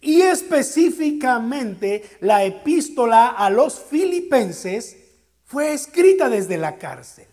Y 0.00 0.22
específicamente 0.22 2.04
la 2.20 2.44
epístola 2.44 3.28
a 3.28 3.50
los 3.50 3.78
filipenses 3.78 4.96
fue 5.44 5.72
escrita 5.74 6.28
desde 6.28 6.56
la 6.56 6.76
cárcel. 6.76 7.26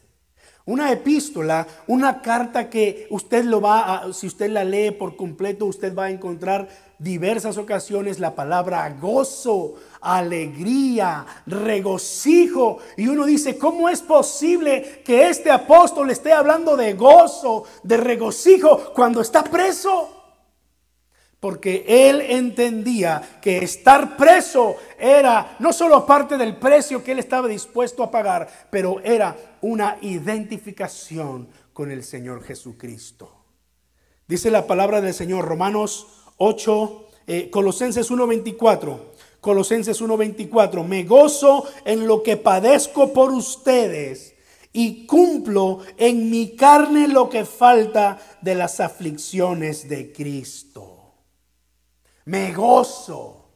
Una 0.66 0.92
epístola, 0.92 1.66
una 1.88 2.22
carta 2.22 2.70
que 2.70 3.08
usted 3.10 3.46
lo 3.46 3.62
va 3.62 4.00
a, 4.00 4.14
si 4.14 4.28
usted 4.28 4.50
la 4.50 4.66
lee 4.66 4.92
por 4.92 5.16
completo, 5.16 5.66
usted 5.66 5.96
va 5.96 6.06
a 6.06 6.12
encontrar 6.12 6.68
diversas 7.00 7.58
ocasiones 7.58 8.20
la 8.20 8.36
palabra 8.36 8.90
gozo, 9.00 9.76
alegría, 10.02 11.26
regocijo. 11.46 12.80
Y 12.98 13.08
uno 13.08 13.26
dice, 13.26 13.58
¿cómo 13.58 13.90
es 13.90 14.02
posible 14.02 15.02
que 15.06 15.30
este 15.30 15.52
apóstol 15.52 16.10
esté 16.10 16.34
hablando 16.34 16.76
de 16.76 16.94
gozo, 16.94 17.66
de 17.84 17.98
regocijo 17.98 18.94
cuando 18.94 19.22
está 19.22 19.44
preso? 19.44 20.14
Porque 21.40 21.86
él 21.88 22.22
entendía 22.22 23.40
que 23.42 23.60
estar 23.60 24.18
preso 24.18 24.76
era 24.98 25.56
no 25.60 25.72
solo 25.72 26.06
parte 26.06 26.38
del 26.38 26.58
precio 26.58 27.04
que 27.04 27.12
él 27.12 27.20
estaba 27.20 27.48
dispuesto 27.48 28.02
a 28.02 28.10
pagar, 28.10 28.68
pero 28.72 29.00
era 29.02 29.36
una 29.62 29.98
identificación 30.02 31.48
con 31.74 31.92
el 31.92 32.04
Señor 32.04 32.44
Jesucristo. 32.44 33.32
Dice 34.28 34.50
la 34.50 34.66
palabra 34.66 35.00
del 35.00 35.14
Señor, 35.14 35.46
Romanos 35.46 36.08
8, 36.38 37.08
eh, 37.28 37.50
Colosenses 37.50 38.10
1.24. 38.12 38.98
Colosenses 39.42 40.02
1.24. 40.02 40.84
Me 40.86 41.04
gozo 41.04 41.66
en 41.86 42.08
lo 42.08 42.24
que 42.24 42.38
padezco 42.38 43.14
por 43.14 43.32
ustedes 43.32 44.36
y 44.74 45.06
cumplo 45.06 45.80
en 45.98 46.30
mi 46.30 46.56
carne 46.56 47.08
lo 47.08 47.30
que 47.30 47.46
falta 47.46 48.20
de 48.42 48.56
las 48.56 48.80
aflicciones 48.80 49.88
de 49.90 50.12
Cristo. 50.12 51.14
Me 52.26 52.54
gozo. 52.54 53.52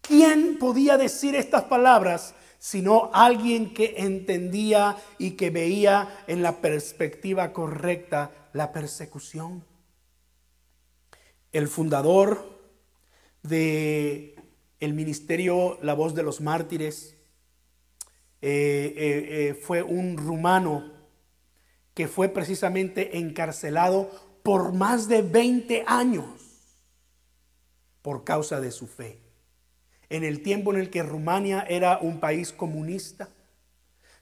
¿Quién 0.00 0.58
podía 0.58 0.96
decir 0.96 1.34
estas 1.34 1.64
palabras 1.64 2.34
sino 2.58 3.10
alguien 3.12 3.74
que 3.74 3.94
entendía 3.98 4.96
y 5.18 5.32
que 5.32 5.50
veía 5.50 6.24
en 6.26 6.42
la 6.42 6.60
perspectiva 6.60 7.52
correcta 7.52 8.30
la 8.52 8.72
persecución? 8.72 9.64
el 11.56 11.68
fundador 11.68 12.44
de 13.42 14.35
el 14.80 14.92
ministerio 14.92 15.78
La 15.82 15.94
Voz 15.94 16.14
de 16.14 16.22
los 16.22 16.40
Mártires 16.40 17.16
eh, 18.42 18.94
eh, 18.96 19.48
eh, 19.48 19.54
fue 19.54 19.82
un 19.82 20.16
rumano 20.16 20.92
que 21.94 22.08
fue 22.08 22.28
precisamente 22.28 23.18
encarcelado 23.18 24.10
por 24.42 24.72
más 24.72 25.08
de 25.08 25.22
20 25.22 25.84
años 25.86 26.24
por 28.02 28.24
causa 28.24 28.60
de 28.60 28.70
su 28.70 28.86
fe. 28.86 29.20
En 30.08 30.22
el 30.22 30.42
tiempo 30.42 30.72
en 30.72 30.78
el 30.78 30.90
que 30.90 31.02
Rumania 31.02 31.66
era 31.68 31.98
un 31.98 32.20
país 32.20 32.52
comunista, 32.52 33.28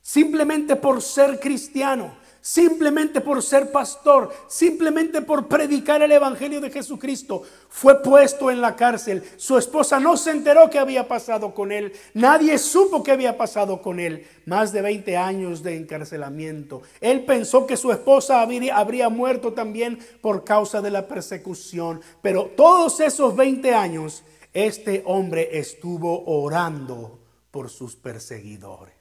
simplemente 0.00 0.76
por 0.76 1.02
ser 1.02 1.40
cristiano, 1.40 2.16
simplemente 2.44 3.22
por 3.22 3.42
ser 3.42 3.72
pastor, 3.72 4.30
simplemente 4.48 5.22
por 5.22 5.48
predicar 5.48 6.02
el 6.02 6.12
Evangelio 6.12 6.60
de 6.60 6.70
Jesucristo, 6.70 7.42
fue 7.70 8.02
puesto 8.02 8.50
en 8.50 8.60
la 8.60 8.76
cárcel. 8.76 9.24
Su 9.38 9.56
esposa 9.56 9.98
no 9.98 10.18
se 10.18 10.32
enteró 10.32 10.68
que 10.68 10.78
había 10.78 11.08
pasado 11.08 11.54
con 11.54 11.72
él, 11.72 11.94
nadie 12.12 12.58
supo 12.58 13.02
que 13.02 13.12
había 13.12 13.38
pasado 13.38 13.80
con 13.80 13.98
él. 13.98 14.26
Más 14.44 14.72
de 14.72 14.82
20 14.82 15.16
años 15.16 15.62
de 15.62 15.74
encarcelamiento. 15.74 16.82
Él 17.00 17.24
pensó 17.24 17.66
que 17.66 17.78
su 17.78 17.90
esposa 17.90 18.42
habría, 18.42 18.76
habría 18.76 19.08
muerto 19.08 19.54
también 19.54 19.98
por 20.20 20.44
causa 20.44 20.82
de 20.82 20.90
la 20.90 21.08
persecución, 21.08 22.02
pero 22.20 22.50
todos 22.54 23.00
esos 23.00 23.34
20 23.34 23.72
años, 23.72 24.22
este 24.52 25.02
hombre 25.06 25.48
estuvo 25.58 26.24
orando 26.26 27.20
por 27.50 27.70
sus 27.70 27.96
perseguidores 27.96 28.93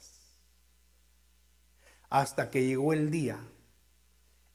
hasta 2.14 2.51
que 2.51 2.64
llegó 2.64 2.93
el 2.93 3.09
día 3.09 3.39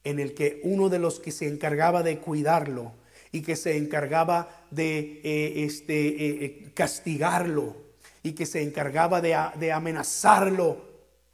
en 0.05 0.21
el 0.21 0.33
que 0.33 0.61
uno 0.63 0.87
de 0.87 0.97
los 0.97 1.19
que 1.19 1.33
se 1.33 1.45
encargaba 1.45 2.03
de 2.03 2.19
cuidarlo 2.19 2.93
y 3.33 3.41
que 3.41 3.57
se 3.57 3.75
encargaba 3.75 4.65
de 4.71 5.19
eh, 5.25 5.65
este, 5.65 6.07
eh, 6.07 6.45
eh, 6.45 6.71
castigarlo 6.73 7.75
y 8.23 8.31
que 8.31 8.45
se 8.45 8.63
encargaba 8.63 9.19
de, 9.19 9.37
de 9.59 9.73
amenazarlo, 9.73 10.87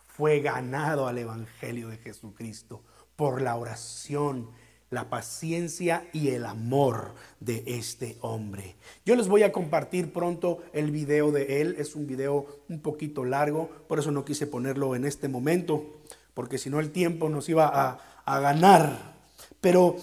fue 0.07 0.39
ganado 0.39 1.07
al 1.07 1.19
Evangelio 1.19 1.89
de 1.89 1.97
Jesucristo 1.97 2.81
por 3.15 3.39
la 3.39 3.55
oración, 3.55 4.49
la 4.89 5.11
paciencia 5.11 6.07
y 6.11 6.29
el 6.29 6.47
amor 6.47 7.13
de 7.39 7.63
este 7.67 8.17
hombre. 8.21 8.75
Yo 9.05 9.15
les 9.15 9.27
voy 9.27 9.43
a 9.43 9.51
compartir 9.51 10.11
pronto 10.11 10.63
el 10.73 10.89
video 10.89 11.31
de 11.31 11.61
él. 11.61 11.75
Es 11.77 11.95
un 11.95 12.07
video 12.07 12.63
un 12.67 12.79
poquito 12.79 13.25
largo, 13.25 13.69
por 13.87 13.99
eso 13.99 14.11
no 14.11 14.25
quise 14.25 14.47
ponerlo 14.47 14.95
en 14.95 15.05
este 15.05 15.27
momento 15.27 16.01
porque 16.35 16.59
si 16.59 16.69
no 16.69 16.79
el 16.79 16.91
tiempo 16.91 17.27
nos 17.29 17.49
iba 17.49 17.65
a, 17.65 17.97
a 18.23 18.39
ganar. 18.39 19.15
Pero 19.59 19.95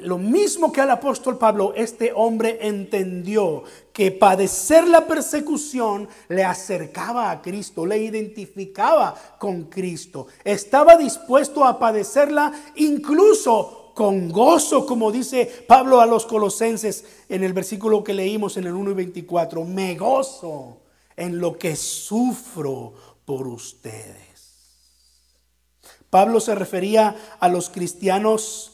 lo 0.00 0.18
mismo 0.18 0.72
que 0.72 0.80
al 0.80 0.90
apóstol 0.90 1.38
Pablo, 1.38 1.72
este 1.74 2.12
hombre 2.14 2.58
entendió 2.60 3.62
que 3.92 4.10
padecer 4.10 4.86
la 4.88 5.06
persecución 5.06 6.08
le 6.28 6.44
acercaba 6.44 7.30
a 7.30 7.40
Cristo, 7.40 7.86
le 7.86 7.98
identificaba 7.98 9.14
con 9.38 9.64
Cristo. 9.64 10.26
Estaba 10.44 10.96
dispuesto 10.96 11.64
a 11.64 11.78
padecerla 11.78 12.52
incluso 12.76 13.92
con 13.94 14.30
gozo, 14.30 14.86
como 14.86 15.12
dice 15.12 15.64
Pablo 15.66 16.00
a 16.00 16.06
los 16.06 16.26
colosenses 16.26 17.04
en 17.28 17.44
el 17.44 17.52
versículo 17.52 18.02
que 18.02 18.14
leímos 18.14 18.56
en 18.56 18.64
el 18.64 18.74
1 18.74 18.90
y 18.90 18.94
24. 18.94 19.64
Me 19.64 19.94
gozo 19.94 20.78
en 21.16 21.38
lo 21.38 21.56
que 21.58 21.76
sufro 21.76 22.94
por 23.24 23.46
ustedes. 23.46 24.31
Pablo 26.12 26.40
se 26.40 26.54
refería 26.54 27.16
a 27.40 27.48
los 27.48 27.70
cristianos 27.70 28.72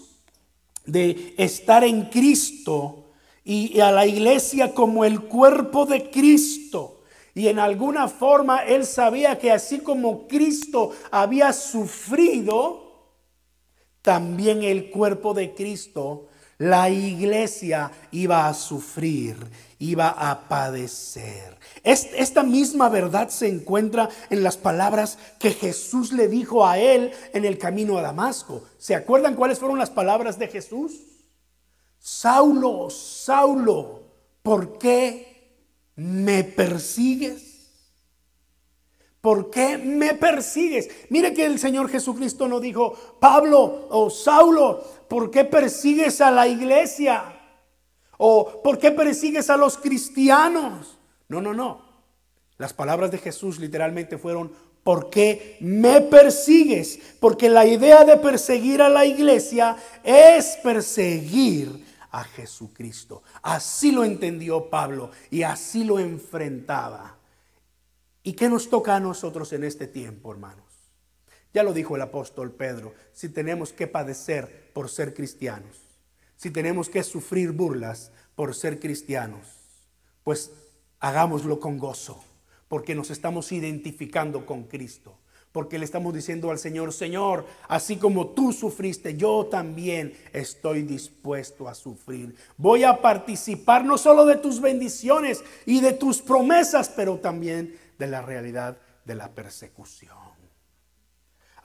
de 0.87 1.35
estar 1.39 1.85
en 1.85 2.07
Cristo 2.07 3.05
y 3.45 3.79
a 3.79 3.93
la 3.93 4.09
iglesia 4.09 4.75
como 4.75 5.05
el 5.05 5.21
cuerpo 5.21 5.87
de 5.87 6.11
Cristo. 6.11 7.03
Y 7.37 7.47
en 7.47 7.61
alguna 7.61 8.09
forma 8.09 8.65
él 8.65 8.85
sabía 8.85 9.39
que 9.39 9.53
así 9.53 9.79
como 9.79 10.27
Cristo 10.27 10.91
había 11.13 11.53
sufrido, 11.53 13.13
también 14.03 14.65
el 14.65 14.91
cuerpo 14.91 15.33
de 15.33 15.55
Cristo, 15.55 16.27
la 16.59 16.91
iglesia 16.91 17.91
iba 18.11 18.49
a 18.49 18.55
sufrir, 18.55 19.37
iba 19.79 20.09
a 20.09 20.49
padecer. 20.49 21.57
Esta 21.85 22.43
misma 22.43 22.89
verdad 22.89 23.29
se 23.29 23.47
encuentra 23.47 24.09
en 24.29 24.43
las 24.43 24.57
palabras 24.57 25.19
que 25.39 25.53
Jesús 25.53 26.13
le 26.13 26.27
dijo 26.27 26.67
a 26.67 26.79
él 26.79 27.13
en 27.33 27.45
el 27.45 27.59
camino 27.59 27.97
a 27.97 28.03
Damasco. 28.03 28.65
¿Se 28.77 28.97
acuerdan 28.97 29.37
cuáles 29.37 29.61
fueron 29.61 29.79
las 29.79 29.91
palabras 29.91 30.39
de 30.39 30.49
Jesús? 30.49 30.95
Saulo, 32.01 32.91
Saulo, 32.91 34.03
¿por 34.43 34.79
qué 34.79 35.55
me 35.95 36.43
persigues? 36.43 37.49
¿Por 39.21 39.51
qué 39.51 39.79
me 39.79 40.15
persigues? 40.15 40.89
Mire 41.11 41.35
que 41.35 41.45
el 41.45 41.59
Señor 41.59 41.89
Jesucristo 41.89 42.47
no 42.47 42.61
dijo, 42.61 42.95
Pablo 43.21 43.89
o 43.91 44.11
Saulo, 44.11 44.85
¿por 45.09 45.31
qué 45.31 45.45
persigues 45.45 46.21
a 46.21 46.31
la 46.31 46.47
iglesia? 46.47 47.35
¿O 48.19 48.63
por 48.63 48.79
qué 48.79 48.91
persigues 48.91 49.49
a 49.51 49.57
los 49.57 49.79
cristianos? 49.79 50.99
No, 51.29 51.41
no, 51.41 51.55
no. 51.55 51.87
Las 52.59 52.73
palabras 52.73 53.11
de 53.11 53.19
Jesús 53.19 53.59
literalmente 53.59 54.19
fueron, 54.19 54.53
¿por 54.83 55.11
qué 55.11 55.57
me 55.61 56.01
persigues? 56.01 56.99
Porque 57.21 57.49
la 57.49 57.65
idea 57.65 58.05
de 58.05 58.17
perseguir 58.17 58.83
a 58.83 58.89
la 58.89 59.05
iglesia 59.05 59.77
es 60.03 60.59
perseguir 60.63 61.87
a 62.11 62.25
Jesucristo. 62.25 63.23
Así 63.43 63.93
lo 63.93 64.05
entendió 64.05 64.69
Pablo 64.69 65.11
y 65.31 65.43
así 65.43 65.85
lo 65.85 65.99
enfrentaba. 65.99 67.17
¿Y 68.23 68.33
qué 68.33 68.49
nos 68.49 68.69
toca 68.69 68.97
a 68.97 69.01
nosotros 69.01 69.53
en 69.53 69.65
este 69.65 69.87
tiempo, 69.87 70.33
hermanos? 70.33 70.65
Ya 71.55 71.63
lo 71.63 71.73
dijo 71.73 71.97
el 71.97 72.03
apóstol 72.03 72.53
Pedro, 72.53 72.95
si 73.13 73.29
tenemos 73.29 73.73
que 73.73 73.87
padecer 73.87 74.68
por 74.79 74.89
ser 74.89 75.13
cristianos, 75.13 75.77
si 76.37 76.53
tenemos 76.53 76.89
que 76.89 77.03
sufrir 77.03 77.51
burlas 77.51 78.13
por 78.37 78.55
ser 78.55 78.79
cristianos, 78.79 79.45
pues 80.23 80.53
hagámoslo 81.01 81.59
con 81.59 81.79
gozo, 81.79 82.23
porque 82.69 82.95
nos 82.95 83.11
estamos 83.11 83.51
identificando 83.51 84.47
con 84.47 84.69
Cristo. 84.69 85.19
Porque 85.51 85.81
le 85.81 85.85
estamos 85.85 86.15
diciendo 86.15 86.53
al 86.53 86.61
Señor, 86.61 86.93
Señor, 86.93 87.45
así 87.67 87.97
como 87.97 88.29
tú 88.29 88.53
sufriste, 88.53 89.17
yo 89.17 89.47
también 89.47 90.17
estoy 90.33 90.83
dispuesto 90.83 91.69
a 91.69 91.75
sufrir. 91.75 92.37
Voy 92.57 92.85
a 92.85 93.03
participar 93.03 93.85
no 93.85 93.99
solo 93.99 94.27
de 94.27 94.37
tus 94.37 94.61
bendiciones 94.61 95.43
y 95.67 95.81
de 95.81 95.95
tus 95.95 96.23
promesas, 96.23 96.89
pero 96.89 97.19
también 97.19 97.77
de 97.99 98.07
la 98.07 98.23
realidad 98.23 98.79
de 99.05 99.17
la 99.17 99.35
persecución. 99.35 100.28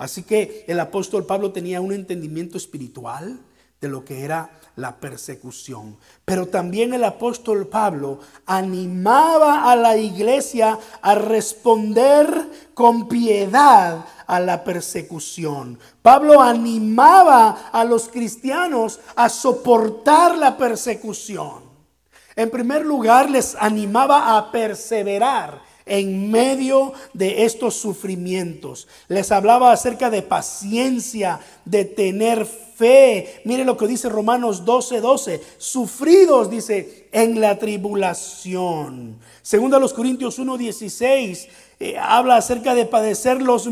Así 0.04 0.24
que 0.24 0.66
el 0.68 0.82
apóstol 0.82 1.26
Pablo 1.26 1.54
tenía 1.54 1.80
un 1.80 1.93
entendimiento 1.93 2.58
espiritual 2.58 3.39
de 3.80 3.88
lo 3.88 4.04
que 4.04 4.26
era 4.26 4.49
la 4.76 4.97
persecución. 4.97 5.95
Pero 6.26 6.49
también 6.49 6.93
el 6.93 7.06
apóstol 7.06 7.68
Pablo 7.68 8.20
animaba 8.45 9.72
a 9.72 9.78
la 9.78 9.95
iglesia 9.95 10.78
a 11.01 11.16
responder 11.16 12.28
con 12.74 13.08
piedad 13.08 14.04
a 14.28 14.39
la 14.41 14.66
persecución. 14.66 15.80
Pablo 16.01 16.41
animaba 16.41 17.70
a 17.72 17.86
los 17.86 18.10
cristianos 18.10 18.99
a 19.16 19.30
soportar 19.30 20.38
la 20.38 20.58
persecución. 20.58 21.64
En 22.36 22.49
primer 22.49 22.86
lugar, 22.86 23.30
les 23.30 23.56
animaba 23.56 24.38
a 24.38 24.51
perseverar 24.51 25.62
en 25.86 26.32
medio 26.32 26.94
de 27.14 27.46
estos 27.46 27.76
sufrimientos. 27.76 28.88
Les 29.08 29.32
hablaba 29.32 29.72
acerca 29.72 30.10
de 30.10 30.22
paciencia, 30.22 31.40
de 31.66 31.86
tener 31.86 32.46
fe. 32.46 33.42
Mire 33.46 33.66
lo 33.66 33.78
que 33.78 33.88
dice 33.88 34.10
Romanos 34.10 34.66
12, 34.66 35.02
12. 35.02 35.42
Sufridos, 35.58 36.50
dice, 36.50 37.10
en 37.12 37.40
la 37.40 37.58
tribulación. 37.58 39.20
Segundo 39.42 39.78
a 39.78 39.80
los 39.80 39.94
Corintios 39.94 40.40
1, 40.40 40.58
16. 40.58 41.48
Eh, 41.80 41.98
habla 41.98 42.38
acerca 42.38 42.76
de 42.76 42.86
padecer 42.86 43.42
los 43.42 43.68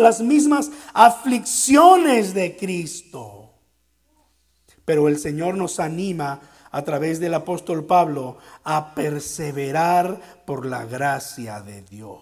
las 0.00 0.20
mismas 0.20 0.70
aflicciones 0.92 2.34
de 2.34 2.56
Cristo. 2.56 3.50
Pero 4.84 5.08
el 5.08 5.18
Señor 5.18 5.56
nos 5.56 5.78
anima 5.78 6.40
a 6.72 6.82
través 6.82 7.20
del 7.20 7.34
apóstol 7.34 7.84
Pablo 7.84 8.38
a 8.64 8.94
perseverar 8.94 10.20
por 10.46 10.66
la 10.66 10.84
gracia 10.84 11.60
de 11.60 11.82
Dios. 11.82 12.20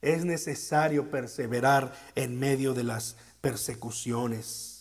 Es 0.00 0.24
necesario 0.24 1.10
perseverar 1.10 1.92
en 2.14 2.38
medio 2.38 2.74
de 2.74 2.84
las 2.84 3.16
persecuciones. 3.40 4.78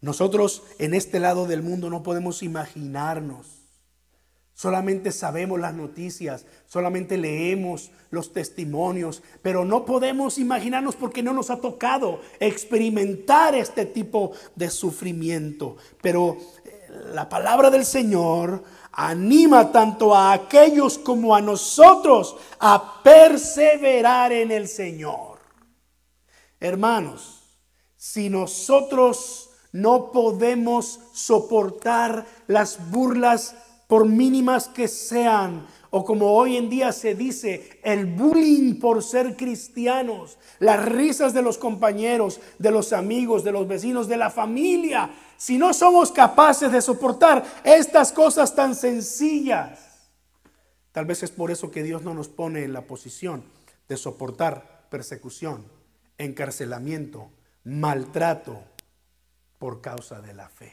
Nosotros 0.00 0.62
en 0.78 0.94
este 0.94 1.20
lado 1.20 1.46
del 1.46 1.62
mundo 1.62 1.90
no 1.90 2.02
podemos 2.02 2.42
imaginarnos. 2.42 3.60
Solamente 4.56 5.10
sabemos 5.10 5.58
las 5.58 5.74
noticias, 5.74 6.46
solamente 6.66 7.18
leemos 7.18 7.90
los 8.10 8.32
testimonios, 8.32 9.20
pero 9.42 9.64
no 9.64 9.84
podemos 9.84 10.38
imaginarnos 10.38 10.94
porque 10.94 11.24
no 11.24 11.32
nos 11.32 11.50
ha 11.50 11.60
tocado 11.60 12.20
experimentar 12.38 13.56
este 13.56 13.84
tipo 13.84 14.30
de 14.54 14.70
sufrimiento. 14.70 15.76
Pero 16.00 16.38
la 17.12 17.28
palabra 17.28 17.70
del 17.70 17.84
Señor 17.84 18.62
anima 18.92 19.72
tanto 19.72 20.14
a 20.14 20.32
aquellos 20.32 20.98
como 20.98 21.34
a 21.34 21.40
nosotros 21.40 22.36
a 22.60 23.02
perseverar 23.02 24.32
en 24.32 24.50
el 24.50 24.68
Señor. 24.68 25.38
Hermanos, 26.60 27.42
si 27.96 28.30
nosotros 28.30 29.50
no 29.72 30.12
podemos 30.12 31.00
soportar 31.12 32.26
las 32.46 32.90
burlas 32.90 33.56
por 33.88 34.06
mínimas 34.06 34.68
que 34.68 34.88
sean, 34.88 35.66
o 35.90 36.04
como 36.04 36.32
hoy 36.32 36.56
en 36.56 36.70
día 36.70 36.90
se 36.92 37.14
dice, 37.14 37.78
el 37.82 38.06
bullying 38.06 38.80
por 38.80 39.02
ser 39.02 39.36
cristianos, 39.36 40.38
las 40.58 40.84
risas 40.84 41.34
de 41.34 41.42
los 41.42 41.58
compañeros, 41.58 42.40
de 42.58 42.70
los 42.70 42.92
amigos, 42.92 43.44
de 43.44 43.52
los 43.52 43.68
vecinos, 43.68 44.08
de 44.08 44.16
la 44.16 44.30
familia, 44.30 45.10
si 45.36 45.58
no 45.58 45.72
somos 45.74 46.12
capaces 46.12 46.70
de 46.70 46.82
soportar 46.82 47.44
estas 47.64 48.12
cosas 48.12 48.54
tan 48.54 48.74
sencillas, 48.74 50.08
tal 50.92 51.06
vez 51.06 51.22
es 51.22 51.30
por 51.30 51.50
eso 51.50 51.70
que 51.70 51.82
Dios 51.82 52.02
no 52.02 52.14
nos 52.14 52.28
pone 52.28 52.64
en 52.64 52.72
la 52.72 52.82
posición 52.82 53.44
de 53.88 53.96
soportar 53.96 54.86
persecución, 54.90 55.64
encarcelamiento, 56.18 57.30
maltrato 57.64 58.62
por 59.58 59.80
causa 59.80 60.20
de 60.20 60.34
la 60.34 60.48
fe. 60.48 60.72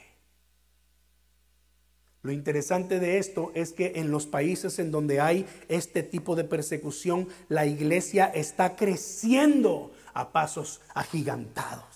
Lo 2.22 2.30
interesante 2.30 3.00
de 3.00 3.18
esto 3.18 3.50
es 3.54 3.72
que 3.72 3.94
en 3.96 4.12
los 4.12 4.26
países 4.26 4.78
en 4.78 4.92
donde 4.92 5.20
hay 5.20 5.44
este 5.68 6.04
tipo 6.04 6.36
de 6.36 6.44
persecución, 6.44 7.28
la 7.48 7.66
iglesia 7.66 8.26
está 8.26 8.76
creciendo 8.76 9.92
a 10.14 10.30
pasos 10.30 10.80
agigantados. 10.94 11.91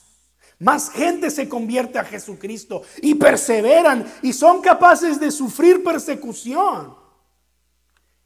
Más 0.59 0.91
gente 0.91 1.31
se 1.31 1.49
convierte 1.49 1.99
a 1.99 2.05
Jesucristo 2.05 2.83
y 3.03 3.15
perseveran 3.15 4.07
y 4.23 4.33
son 4.33 4.63
capaces 4.63 5.21
de 5.21 5.31
sufrir 5.31 5.85
persecución. 5.85 6.95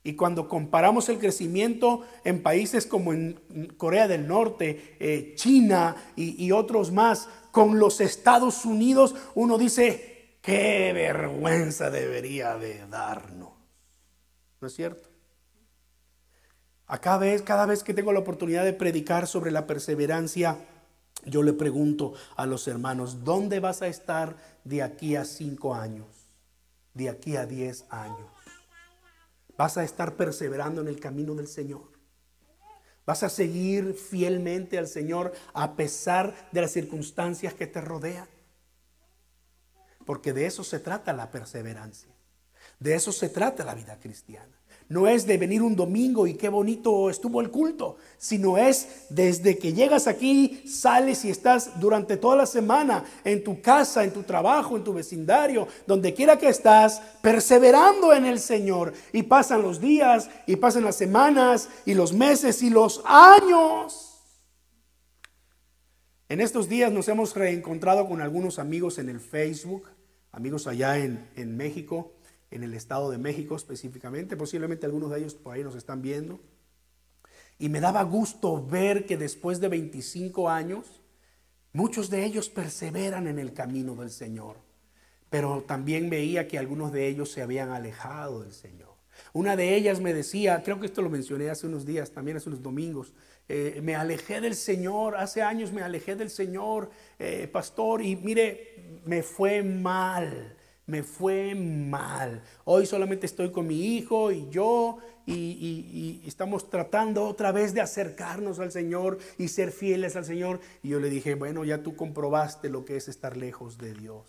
Y 0.03 0.15
cuando 0.15 0.49
comparamos 0.49 1.09
el 1.09 1.19
crecimiento 1.19 2.07
en 2.25 2.43
países 2.43 2.87
como 2.87 3.13
en 3.13 3.35
Corea 3.77 4.09
del 4.09 4.27
Norte, 4.27 4.97
eh, 4.99 5.35
China 5.35 5.97
y, 6.17 6.51
otros 6.53 6.91
más, 6.91 7.29
con 7.51 7.79
los 7.79 8.01
Estados 8.01 8.65
Unidos, 8.65 9.15
uno 9.35 9.59
dice, 9.59 10.39
qué 10.41 10.93
vergüenza 10.95 11.91
debería 11.91 12.57
de 12.57 12.87
darnos. 12.87 13.51
¿No 14.61 14.69
es 14.69 14.75
cierto? 14.75 15.09
Acá 16.87 17.19
vez, 17.19 17.43
cada 17.43 17.67
vez 17.67 17.85
que 17.85 17.95
tengo 17.95 18.13
la 18.13 18.21
oportunidad 18.21 18.65
de 18.65 18.73
predicar 18.73 19.27
sobre 19.27 19.51
la 19.51 19.67
perseverancia, 19.67 20.57
yo 21.27 21.43
le 21.43 21.53
pregunto 21.53 22.15
a 22.37 22.47
los 22.47 22.67
hermanos, 22.69 23.25
¿dónde 23.25 23.61
vas 23.61 23.83
a 23.83 23.87
estar 23.87 24.37
de 24.65 24.83
aquí 24.83 25.17
a 25.17 25.25
cinco 25.25 25.75
años? 25.75 26.07
De 26.95 27.09
aquí 27.09 27.37
a 27.37 27.47
diez 27.47 27.85
años. 27.91 28.31
¿Vas 29.57 29.77
a 29.77 29.85
estar 29.85 30.17
perseverando 30.17 30.81
en 30.81 30.89
el 30.89 30.99
camino 30.99 31.35
del 31.35 31.49
Señor? 31.49 31.91
¿Vas 33.05 33.23
a 33.23 33.29
seguir 33.29 33.95
fielmente 33.95 34.79
al 34.79 34.87
Señor 34.87 35.33
a 35.53 35.75
pesar 35.75 36.49
de 36.53 36.61
las 36.61 36.71
circunstancias 36.71 37.55
que 37.55 37.67
te 37.67 37.81
rodean? 37.81 38.29
Porque 40.07 40.33
de 40.33 40.47
eso 40.47 40.65
se 40.65 40.79
trata 40.79 41.13
la 41.13 41.31
perseverancia. 41.31 42.11
De 42.79 42.95
eso 42.95 43.13
se 43.13 43.29
trata 43.29 43.65
la 43.65 43.75
vida 43.75 43.99
cristiana. 43.99 44.60
No 44.91 45.07
es 45.07 45.25
de 45.25 45.39
venir 45.39 45.63
un 45.63 45.77
domingo 45.77 46.27
y 46.27 46.35
qué 46.35 46.49
bonito 46.49 47.11
estuvo 47.11 47.41
el 47.41 47.53
culto, 47.53 47.97
sino 48.19 48.59
es 48.59 49.07
desde 49.09 49.57
que 49.57 49.73
llegas 49.73 50.09
aquí, 50.09 50.65
sales 50.67 51.25
y 51.25 51.31
estás 51.31 51.79
durante 51.79 52.17
toda 52.17 52.35
la 52.35 52.45
semana 52.45 53.05
en 53.23 53.45
tu 53.45 53.63
casa, 53.63 54.03
en 54.03 54.13
tu 54.13 54.25
trabajo, 54.25 54.77
en 54.77 54.83
tu 54.83 54.93
vecindario, 54.93 55.69
donde 55.87 56.13
quiera 56.13 56.37
que 56.37 56.49
estás, 56.49 57.01
perseverando 57.23 58.13
en 58.13 58.27
el 58.27 58.41
Señor. 58.41 58.93
Y 59.13 59.23
pasan 59.23 59.63
los 59.63 59.81
días, 59.81 60.29
y 60.49 60.57
pasan 60.57 60.83
las 60.83 60.97
semanas, 60.97 61.69
y 61.87 61.95
los 61.95 62.13
meses, 62.13 62.61
y 62.61 62.69
los 62.69 63.01
años. 63.05 64.19
En 66.29 66.41
estos 66.41 66.69
días 66.69 66.91
nos 66.91 67.07
hemos 67.07 67.37
reencontrado 67.37 68.09
con 68.09 68.21
algunos 68.21 68.59
amigos 68.59 68.99
en 68.99 69.09
el 69.09 69.21
Facebook 69.21 69.87
amigos 70.33 70.67
allá 70.67 70.99
en, 70.99 71.57
México, 71.57 72.13
en 72.51 72.63
el 72.63 72.75
Estado 72.75 73.11
de 73.11 73.19
México 73.19 73.57
específicamente, 73.57 74.37
posiblemente 74.37 74.87
algunos 74.87 75.11
de 75.11 75.21
ellos 75.21 75.35
por 75.35 75.55
ahí 75.55 75.63
nos 75.63 75.75
están 75.75 76.03
viendo. 76.03 76.41
Y 77.59 77.69
me 77.69 77.81
daba 77.81 78.03
gusto 78.03 78.65
ver 78.65 79.07
que 79.07 79.17
después 79.17 79.61
de 79.61 79.69
25 79.69 80.49
años, 80.49 81.03
muchos 81.73 82.09
de 82.11 82.25
ellos 82.25 82.49
perseveran 82.49 83.27
en 83.27 83.39
el 83.39 83.53
camino 83.53 83.95
del 83.95 84.11
Señor. 84.11 84.57
Pero 85.29 85.63
también 85.63 86.11
veía 86.11 86.49
que 86.49 86.59
algunos 86.59 86.93
de 86.93 87.07
ellos 87.07 87.31
se 87.31 87.43
habían 87.43 87.71
alejado 87.71 88.43
del 88.43 88.53
Señor. 88.53 88.91
Una 89.33 89.57
de 89.57 89.77
ellas 89.77 90.01
me 90.01 90.13
decía, 90.13 90.63
creo 90.65 90.81
que 90.81 90.87
esto 90.87 91.03
lo 91.03 91.11
mencioné 91.11 91.51
hace 91.51 91.67
unos 91.67 91.85
días, 91.85 92.11
también 92.11 92.37
hace 92.37 92.49
unos 92.49 92.63
domingos, 92.63 93.13
eh, 93.49 93.81
me 93.83 93.95
alejé 93.95 94.41
del 94.41 94.55
Señor, 94.55 95.17
hace 95.17 95.43
años 95.43 95.73
me 95.73 95.83
alejé 95.83 96.17
del 96.17 96.31
Señor, 96.31 96.91
eh, 97.19 97.49
pastor, 97.53 98.03
y 98.03 98.17
mire, 98.17 99.03
me 99.05 99.23
fue 99.23 99.63
mal, 99.63 100.57
me 100.91 101.03
fue 101.05 101.55
mal. 101.55 102.43
Hoy 102.65 102.85
solamente 102.85 103.27
estoy 103.27 103.53
con 103.53 103.67
mi 103.67 103.97
hijo 103.97 104.33
y 104.33 104.49
yo, 104.51 104.99
y, 105.27 106.21
estamos 106.27 106.69
tratando 106.69 107.25
otra 107.25 107.53
vez 107.53 107.73
de 107.73 107.81
acercarnos 107.81 108.59
al 108.59 108.73
Señor 108.73 109.19
y 109.39 109.49
ser 109.49 109.71
fieles 109.71 110.17
al 110.17 110.25
Señor. 110.25 110.61
Y 110.83 110.89
yo 110.89 111.01
le 111.01 111.09
dije, 111.09 111.35
bueno, 111.35 111.65
ya 111.65 111.83
tú 111.83 111.95
comprobaste 111.95 112.69
lo 112.69 112.85
que 112.85 112.97
es 112.97 113.09
estar 113.09 113.37
lejos 113.37 113.79
de 113.79 113.95
Dios. 113.95 114.25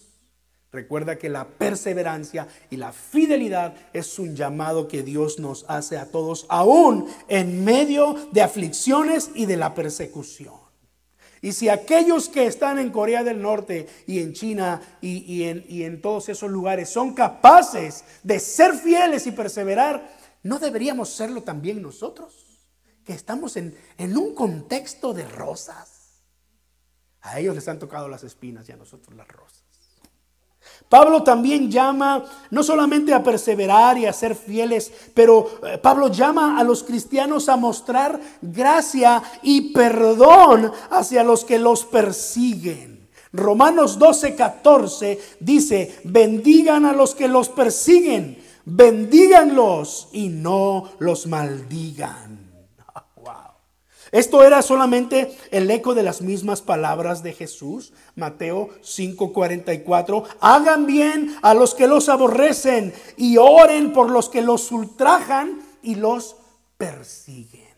Recuerda 0.72 1.18
que 1.18 1.28
la 1.28 1.48
perseverancia 1.50 2.48
y 2.70 2.78
la 2.78 2.94
fidelidad 2.94 3.76
es 3.92 4.20
un 4.20 4.36
llamado 4.36 4.88
que 4.88 5.04
Dios 5.04 5.38
nos 5.40 5.66
hace 5.68 5.98
a 5.98 6.06
todos, 6.06 6.46
aún 6.48 7.08
en 7.28 7.66
medio 7.66 8.16
de 8.32 8.42
aflicciones 8.42 9.32
y 9.36 9.48
de 9.48 9.58
la 9.58 9.74
persecución. 9.74 10.61
Y 11.42 11.54
si 11.54 11.70
aquellos 11.70 12.30
que 12.30 12.46
están 12.46 12.78
en 12.78 12.92
Corea 12.92 13.24
del 13.24 13.42
Norte 13.42 13.88
y 14.06 14.20
en 14.20 14.34
China 14.34 14.80
y, 15.02 15.44
en, 15.44 16.02
todos 16.02 16.30
esos 16.30 16.52
lugares 16.52 16.90
son 16.90 17.16
capaces 17.16 18.04
de 18.22 18.40
ser 18.40 18.76
fieles 18.76 19.26
y 19.26 19.32
perseverar, 19.32 20.08
¿no 20.44 20.60
deberíamos 20.60 21.10
serlo 21.10 21.42
también 21.42 21.82
nosotros? 21.82 22.46
Que 23.04 23.14
estamos 23.14 23.58
en, 23.58 23.76
un 23.98 24.36
contexto 24.36 25.14
de 25.14 25.28
rosas. 25.28 26.22
A 27.22 27.40
ellos 27.40 27.56
les 27.56 27.68
han 27.68 27.80
tocado 27.80 28.08
las 28.08 28.24
espinas 28.24 28.70
y 28.70 28.74
a 28.74 28.78
nosotros 28.78 29.16
las 29.16 29.28
rosas. 29.28 29.64
Pablo 30.92 31.24
también 31.24 31.72
llama 31.72 32.26
no 32.50 32.64
solamente 32.64 33.14
a 33.14 33.24
perseverar 33.24 33.98
y 33.98 34.06
a 34.06 34.14
ser 34.14 34.36
fieles, 34.36 34.92
pero 35.14 35.50
eh, 35.66 35.78
Pablo 35.78 36.10
llama 36.10 36.60
a 36.60 36.66
los 36.66 36.84
cristianos 36.84 37.48
a 37.48 37.56
mostrar 37.56 38.20
gracia 38.42 39.24
y 39.42 39.72
perdón 39.74 40.70
hacia 40.90 41.24
los 41.24 41.46
que 41.46 41.60
los 41.60 41.86
persiguen. 41.86 43.08
Romanos 43.32 43.98
12, 43.98 44.36
14 44.36 45.20
dice, 45.40 46.00
bendigan 46.04 46.86
a 46.86 46.92
los 46.92 47.16
que 47.16 47.30
los 47.30 47.48
persiguen, 47.48 48.38
bendíganlos 48.66 50.10
y 50.12 50.28
no 50.28 50.90
los 51.00 51.26
maldigan. 51.28 52.41
Esto 54.12 54.44
era 54.44 54.62
solamente 54.62 55.38
el 55.52 55.72
eco 55.72 55.94
de 55.96 56.04
las 56.04 56.22
mismas 56.22 56.62
palabras 56.62 57.24
de 57.24 57.32
Jesús, 57.32 57.94
Mateo 58.16 58.70
5:44. 58.82 60.26
Hagan 60.42 60.86
bien 60.86 61.38
a 61.42 61.54
los 61.54 61.74
que 61.74 61.88
los 61.88 62.10
aborrecen 62.10 62.94
y 63.16 63.38
oren 63.38 63.94
por 63.94 64.10
los 64.10 64.28
que 64.28 64.42
los 64.42 64.70
ultrajan 64.72 65.62
y 65.82 65.96
los 65.96 66.36
persiguen. 66.78 67.72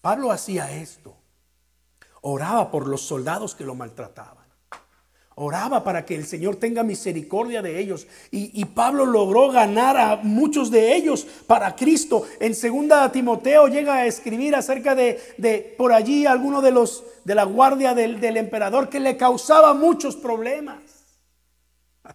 Pablo 0.00 0.30
hacía 0.30 0.72
esto. 0.72 1.14
Oraba 2.22 2.70
por 2.70 2.88
los 2.88 3.02
soldados 3.02 3.54
que 3.54 3.64
lo 3.64 3.74
maltrataban. 3.74 4.37
Oraba 5.40 5.84
para 5.84 6.04
que 6.04 6.16
el 6.16 6.26
Señor 6.26 6.56
tenga 6.56 6.82
misericordia 6.82 7.62
de 7.62 7.78
ellos. 7.78 8.08
Y, 8.32 8.64
Pablo 8.64 9.06
logró 9.06 9.52
ganar 9.52 9.96
a 9.96 10.16
muchos 10.16 10.68
de 10.72 10.96
ellos 10.96 11.28
para 11.46 11.76
Cristo. 11.76 12.24
En 12.40 12.56
segunda 12.56 13.12
Timoteo 13.12 13.68
llega 13.68 13.94
a 13.94 14.06
escribir 14.06 14.56
acerca 14.56 14.96
de, 14.96 15.74
por 15.78 15.92
allí 15.92 16.26
alguno 16.26 16.60
de 16.60 16.72
los 16.72 17.04
de 17.24 17.36
la 17.36 17.44
guardia 17.44 17.94
del, 17.94 18.20
del 18.20 18.36
emperador 18.36 18.88
que 18.88 18.98
le 18.98 19.16
causaba 19.16 19.74
muchos 19.74 20.16
problemas. 20.16 20.80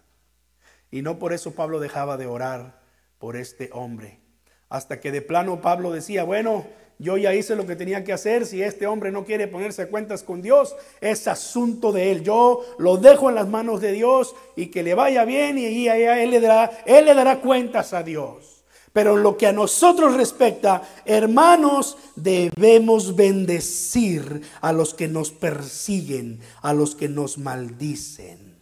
Y 0.90 1.00
no 1.00 1.18
por 1.18 1.32
eso 1.32 1.54
Pablo 1.54 1.80
dejaba 1.80 2.16
de 2.18 2.26
orar 2.26 2.82
por 3.18 3.36
este 3.36 3.70
hombre. 3.72 4.20
Hasta 4.68 5.00
que 5.00 5.10
de 5.10 5.22
plano 5.22 5.62
Pablo 5.62 5.92
decía, 5.92 6.24
bueno, 6.24 6.66
yo 6.98 7.16
ya 7.16 7.34
hice 7.34 7.56
lo 7.56 7.66
que 7.66 7.76
tenía 7.76 8.04
que 8.04 8.12
hacer. 8.12 8.46
Si 8.46 8.62
este 8.62 8.86
hombre 8.86 9.10
no 9.10 9.24
quiere 9.24 9.48
ponerse 9.48 9.82
a 9.82 9.88
cuentas 9.88 10.22
con 10.22 10.42
Dios, 10.42 10.76
es 11.00 11.26
asunto 11.26 11.92
de 11.92 12.12
él. 12.12 12.22
Yo 12.22 12.64
lo 12.78 12.96
dejo 12.96 13.28
en 13.28 13.34
las 13.34 13.48
manos 13.48 13.80
de 13.80 13.92
Dios 13.92 14.34
y 14.56 14.66
que 14.66 14.82
le 14.82 14.94
vaya 14.94 15.24
bien 15.24 15.58
y 15.58 15.88
él 15.88 16.30
le 16.30 16.40
dará, 16.40 16.70
él 16.86 17.04
le 17.06 17.14
dará 17.14 17.40
cuentas 17.40 17.92
a 17.92 18.02
Dios. 18.02 18.64
Pero 18.92 19.16
lo 19.16 19.36
que 19.36 19.48
a 19.48 19.52
nosotros 19.52 20.14
respecta, 20.14 20.82
hermanos, 21.04 21.98
debemos 22.14 23.16
bendecir 23.16 24.42
a 24.60 24.72
los 24.72 24.94
que 24.94 25.08
nos 25.08 25.32
persiguen, 25.32 26.38
a 26.62 26.72
los 26.72 26.94
que 26.94 27.08
nos 27.08 27.36
maldicen. 27.36 28.53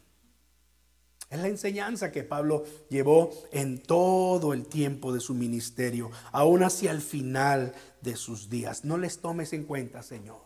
Es 1.33 1.41
la 1.41 1.49
enseñanza 1.49 2.12
que 2.12 2.24
Pablo 2.24 2.62
llevó 2.91 3.30
en 3.53 3.83
todo 3.83 4.53
el 4.53 4.66
tiempo 4.66 5.14
de 5.14 5.20
su 5.20 5.33
ministerio, 5.33 6.11
aún 6.30 6.62
hacia 6.62 6.91
el 6.91 7.01
final 7.01 7.72
de 8.03 8.16
sus 8.16 8.51
días. 8.51 8.85
No 8.85 8.99
les 8.99 9.18
tomes 9.18 9.55
en 9.55 9.64
cuenta, 9.64 10.03
Señor. 10.03 10.43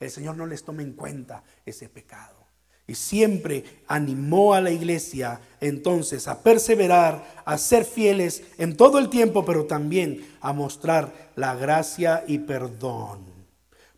El 0.00 0.10
Señor 0.10 0.36
no 0.36 0.44
les 0.48 0.64
tome 0.64 0.82
en 0.82 0.94
cuenta 0.94 1.44
ese 1.64 1.88
pecado. 1.88 2.44
Y 2.88 2.96
siempre 2.96 3.82
animó 3.86 4.54
a 4.54 4.60
la 4.60 4.72
iglesia 4.72 5.40
entonces 5.60 6.26
a 6.26 6.42
perseverar, 6.42 7.42
a 7.44 7.56
ser 7.56 7.84
fieles 7.84 8.42
en 8.58 8.76
todo 8.76 8.98
el 8.98 9.10
tiempo, 9.10 9.44
pero 9.44 9.66
también 9.66 10.26
a 10.40 10.52
mostrar 10.52 11.30
la 11.36 11.54
gracia 11.54 12.24
y 12.26 12.38
perdón. 12.38 13.20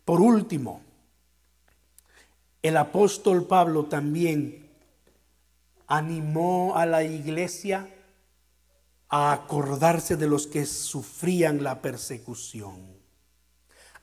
Por 0.05 0.21
último, 0.21 0.81
el 2.61 2.77
apóstol 2.77 3.47
Pablo 3.47 3.85
también 3.85 4.58
animó 5.89 6.77
a 6.77 6.85
la 6.85 7.03
iglesia 7.03 7.89
a 9.09 9.33
acordarse 9.33 10.15
de 10.15 10.27
los 10.27 10.45
que 10.45 10.65
sufrían 10.67 11.63
la 11.63 11.81
persecución. 11.81 12.77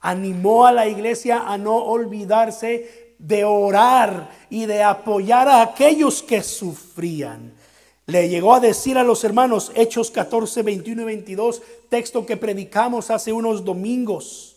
Animó 0.01 0.67
a 0.67 0.73
la 0.73 0.89
iglesia 0.89 1.45
a 1.47 1.57
no 1.57 1.77
olvidarse 1.77 3.15
de 3.21 3.45
orar 3.45 4.31
y 4.51 4.67
de 4.67 4.83
apoyar 4.83 5.49
a 5.49 5.63
aquellos 5.63 6.23
que 6.25 6.43
sufrían. 6.43 7.55
Le 8.07 8.29
llegó 8.29 8.55
a 8.55 8.61
decir 8.61 8.99
a 8.99 9.05
los 9.05 9.23
hermanos, 9.23 9.71
Hechos 9.77 10.11
14, 10.11 10.63
21 10.63 11.03
y 11.03 11.05
22, 11.05 11.63
texto 11.89 12.27
que 12.27 12.37
predicamos 12.37 13.11
hace 13.11 13.33
unos 13.33 13.65
domingos. 13.65 14.56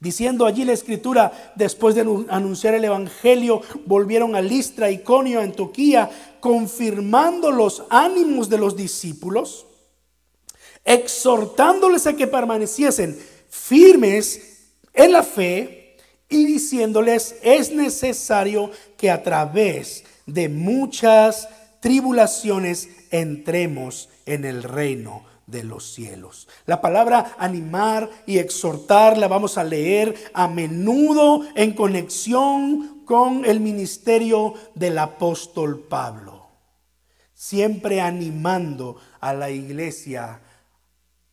Diciendo 0.00 0.46
allí 0.46 0.64
la 0.64 0.72
escritura, 0.72 1.52
después 1.56 1.94
de 1.94 2.00
anunciar 2.30 2.72
el 2.72 2.84
Evangelio, 2.84 3.60
volvieron 3.84 4.34
a 4.34 4.40
Listra, 4.40 4.90
Iconio, 4.90 5.40
Antoquía, 5.40 6.10
confirmando 6.40 7.50
los 7.50 7.84
ánimos 7.90 8.48
de 8.48 8.56
los 8.56 8.76
discípulos, 8.76 9.66
exhortándoles 10.86 12.06
a 12.06 12.16
que 12.16 12.26
permaneciesen 12.26 13.18
firmes 13.50 14.72
en 14.94 15.12
la 15.12 15.22
fe 15.22 15.98
y 16.30 16.46
diciéndoles, 16.46 17.36
es 17.42 17.70
necesario 17.70 18.70
que 18.96 19.10
a 19.10 19.22
través 19.22 20.04
de 20.24 20.48
muchas 20.48 21.46
tribulaciones 21.80 22.88
entremos 23.10 24.08
en 24.24 24.46
el 24.46 24.62
reino 24.62 25.29
de 25.50 25.64
los 25.64 25.92
cielos. 25.92 26.48
La 26.66 26.80
palabra 26.80 27.34
animar 27.38 28.10
y 28.26 28.38
exhortar 28.38 29.18
la 29.18 29.28
vamos 29.28 29.58
a 29.58 29.64
leer 29.64 30.14
a 30.32 30.48
menudo 30.48 31.42
en 31.54 31.74
conexión 31.74 33.04
con 33.04 33.44
el 33.44 33.60
ministerio 33.60 34.54
del 34.74 34.98
apóstol 34.98 35.86
Pablo. 35.88 36.46
Siempre 37.34 38.00
animando 38.00 38.96
a 39.18 39.32
la 39.34 39.50
iglesia, 39.50 40.40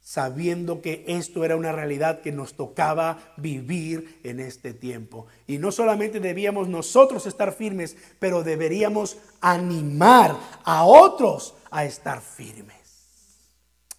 sabiendo 0.07 0.81
que 0.81 1.03
esto 1.05 1.43
era 1.43 1.57
una 1.57 1.73
realidad 1.73 2.21
que 2.21 2.31
nos 2.31 2.53
tocaba 2.53 3.33
vivir 3.35 4.21
en 4.23 4.39
este 4.39 4.73
tiempo. 4.73 5.27
Y 5.47 5.57
no 5.57 5.73
solamente 5.73 6.21
debíamos 6.21 6.69
nosotros 6.69 7.25
estar 7.25 7.51
firmes, 7.51 7.97
pero 8.17 8.41
deberíamos 8.41 9.17
animar 9.41 10.33
a 10.63 10.85
otros 10.85 11.55
a 11.69 11.83
estar 11.83 12.21
firmes. 12.21 12.76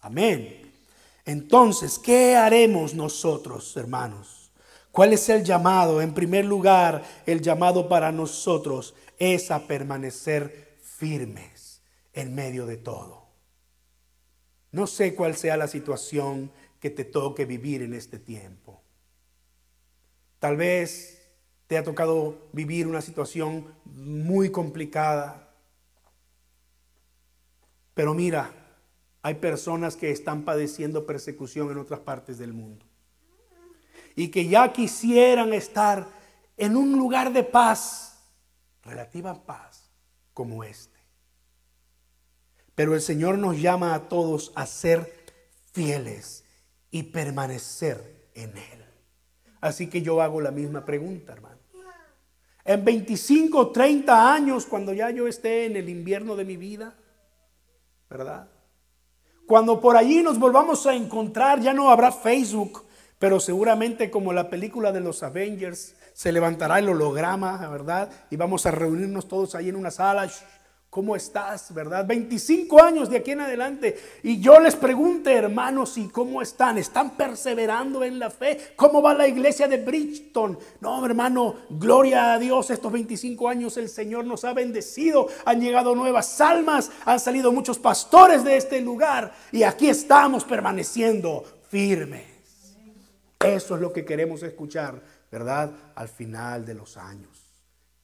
Amén. 0.01 0.71
Entonces, 1.25 1.99
¿qué 1.99 2.35
haremos 2.35 2.93
nosotros, 2.93 3.75
hermanos? 3.77 4.51
¿Cuál 4.91 5.13
es 5.13 5.29
el 5.29 5.43
llamado? 5.43 6.01
En 6.01 6.13
primer 6.13 6.45
lugar, 6.45 7.03
el 7.25 7.41
llamado 7.41 7.87
para 7.87 8.11
nosotros 8.11 8.95
es 9.17 9.51
a 9.51 9.67
permanecer 9.67 10.77
firmes 10.81 11.81
en 12.13 12.33
medio 12.33 12.65
de 12.65 12.77
todo. 12.77 13.27
No 14.71 14.87
sé 14.87 15.15
cuál 15.15 15.35
sea 15.35 15.57
la 15.57 15.67
situación 15.67 16.51
que 16.79 16.89
te 16.89 17.03
toque 17.05 17.45
vivir 17.45 17.81
en 17.81 17.93
este 17.93 18.19
tiempo. 18.19 18.81
Tal 20.39 20.57
vez 20.57 21.19
te 21.67 21.77
ha 21.77 21.83
tocado 21.83 22.49
vivir 22.53 22.87
una 22.87 23.01
situación 23.01 23.75
muy 23.85 24.51
complicada. 24.51 25.53
Pero 27.93 28.13
mira, 28.13 28.58
hay 29.21 29.35
personas 29.35 29.95
que 29.95 30.11
están 30.11 30.43
padeciendo 30.43 31.05
persecución 31.05 31.71
en 31.71 31.77
otras 31.77 31.99
partes 31.99 32.37
del 32.37 32.53
mundo. 32.53 32.85
Y 34.15 34.29
que 34.29 34.47
ya 34.47 34.71
quisieran 34.71 35.53
estar 35.53 36.07
en 36.57 36.75
un 36.75 36.97
lugar 36.97 37.31
de 37.33 37.43
paz, 37.43 38.19
relativa 38.83 39.45
paz, 39.45 39.89
como 40.33 40.63
este. 40.63 40.99
Pero 42.75 42.95
el 42.95 43.01
Señor 43.01 43.37
nos 43.37 43.59
llama 43.59 43.93
a 43.93 44.07
todos 44.07 44.53
a 44.55 44.65
ser 44.65 45.13
fieles 45.73 46.45
y 46.91 47.03
permanecer 47.03 48.29
en 48.33 48.57
Él. 48.57 48.85
Así 49.61 49.87
que 49.87 50.01
yo 50.01 50.21
hago 50.21 50.39
la 50.39 50.51
misma 50.51 50.85
pregunta, 50.85 51.33
hermano. 51.33 51.59
En 52.63 52.85
25, 52.85 53.71
30 53.71 54.33
años, 54.33 54.65
cuando 54.65 54.93
ya 54.93 55.09
yo 55.09 55.27
esté 55.27 55.65
en 55.65 55.75
el 55.75 55.89
invierno 55.89 56.35
de 56.35 56.45
mi 56.45 56.55
vida, 56.55 56.95
¿verdad? 58.09 58.49
Cuando 59.49 59.81
por 59.81 59.97
allí 59.97 60.21
nos 60.21 60.37
volvamos 60.37 60.85
a 60.85 60.93
encontrar, 60.93 61.59
ya 61.59 61.73
no 61.73 61.89
habrá 61.89 62.11
Facebook, 62.11 62.85
pero 63.17 63.39
seguramente 63.39 64.11
como 64.11 64.31
la 64.31 64.47
película 64.47 64.91
de 64.91 64.99
los 64.99 65.23
Avengers, 65.23 65.95
se 66.13 66.31
levantará 66.31 66.77
el 66.77 66.87
holograma, 66.87 67.67
¿verdad? 67.67 68.11
Y 68.29 68.35
vamos 68.35 68.67
a 68.67 68.71
reunirnos 68.71 69.27
todos 69.27 69.55
ahí 69.55 69.69
en 69.69 69.75
una 69.75 69.89
sala. 69.89 70.29
¿Cómo 70.89 71.15
estás, 71.15 71.71
verdad? 71.71 72.03
25 72.07 72.81
años 72.81 73.11
de 73.11 73.17
aquí 73.17 73.29
en 73.31 73.41
adelante. 73.41 73.95
Y 74.23 74.39
yo 74.39 74.59
les 74.59 74.75
pregunto, 74.75 75.29
hermanos, 75.29 75.99
¿y 75.99 76.07
cómo 76.07 76.41
están? 76.41 76.79
¿Están 76.79 77.15
perseverando 77.15 78.03
en 78.03 78.17
la 78.17 78.31
fe? 78.31 78.73
¿Cómo 78.75 78.99
va 78.99 79.13
la 79.13 79.27
iglesia 79.27 79.67
de 79.67 79.77
Bridgeton? 79.77 80.57
No, 80.81 81.05
hermano, 81.05 81.57
gloria 81.69 82.33
a 82.33 82.39
Dios. 82.39 82.71
Estos 82.71 82.91
25 82.91 83.47
años 83.47 83.77
el 83.77 83.87
Señor 83.87 84.25
nos 84.25 84.43
ha 84.45 84.53
bendecido. 84.53 85.27
Han 85.45 85.61
llegado 85.61 85.93
nuevas 85.93 86.41
almas. 86.41 86.89
Han 87.05 87.19
salido 87.19 87.51
muchos 87.51 87.77
pastores 87.77 88.43
de 88.43 88.57
este 88.57 88.81
lugar. 88.81 89.31
Y 89.51 89.61
aquí 89.61 89.89
estamos 89.89 90.43
permaneciendo 90.43 91.43
firmes. 91.69 92.25
Eso 93.39 93.75
es 93.75 93.81
lo 93.81 93.93
que 93.93 94.03
queremos 94.05 94.41
escuchar, 94.41 95.03
¿verdad? 95.31 95.71
Al 95.93 96.09
final 96.09 96.65
de 96.65 96.73
los 96.73 96.97
años. 96.97 97.43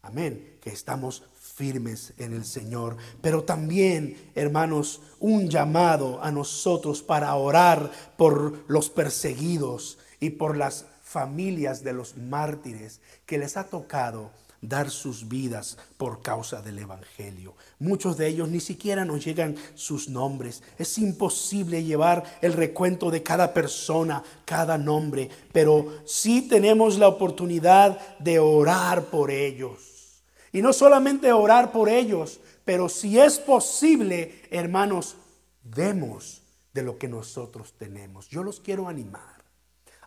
Amén. 0.03 0.59
Que 0.61 0.69
estamos 0.69 1.23
firmes 1.55 2.13
en 2.17 2.33
el 2.33 2.43
Señor. 2.43 2.97
Pero 3.21 3.43
también, 3.43 4.17
hermanos, 4.35 5.01
un 5.19 5.49
llamado 5.49 6.21
a 6.21 6.29
nosotros 6.29 7.01
para 7.01 7.33
orar 7.35 7.89
por 8.17 8.65
los 8.67 8.89
perseguidos 8.89 9.97
y 10.19 10.31
por 10.31 10.57
las 10.57 10.85
familias 11.01 11.83
de 11.83 11.93
los 11.93 12.17
mártires 12.17 12.99
que 13.25 13.37
les 13.37 13.55
ha 13.55 13.67
tocado 13.67 14.31
dar 14.59 14.89
sus 14.89 15.29
vidas 15.29 15.77
por 15.97 16.21
causa 16.21 16.61
del 16.61 16.79
Evangelio. 16.79 17.55
Muchos 17.79 18.17
de 18.17 18.27
ellos 18.27 18.49
ni 18.49 18.59
siquiera 18.59 19.05
nos 19.05 19.23
llegan 19.23 19.55
sus 19.75 20.09
nombres. 20.09 20.61
Es 20.77 20.97
imposible 20.97 21.83
llevar 21.83 22.23
el 22.41 22.51
recuento 22.51 23.11
de 23.11 23.23
cada 23.23 23.53
persona, 23.53 24.23
cada 24.43 24.77
nombre, 24.77 25.29
pero 25.53 26.01
sí 26.05 26.49
tenemos 26.49 26.97
la 26.97 27.07
oportunidad 27.07 28.17
de 28.19 28.39
orar 28.39 29.05
por 29.05 29.31
ellos 29.31 29.94
y 30.55 30.61
no 30.61 30.71
solamente 30.71 31.33
orar 31.33 31.73
por 31.73 31.89
ellos, 31.89 32.39
pero 32.63 32.87
si 32.87 33.19
es 33.19 33.39
posible, 33.39 34.41
hermanos, 34.51 35.17
demos 35.61 36.43
de 36.73 36.81
lo 36.81 36.97
que 36.97 37.09
nosotros 37.09 37.73
tenemos. 37.77 38.29
Yo 38.29 38.41
los 38.41 38.61
quiero 38.61 38.87
animar 38.87 39.43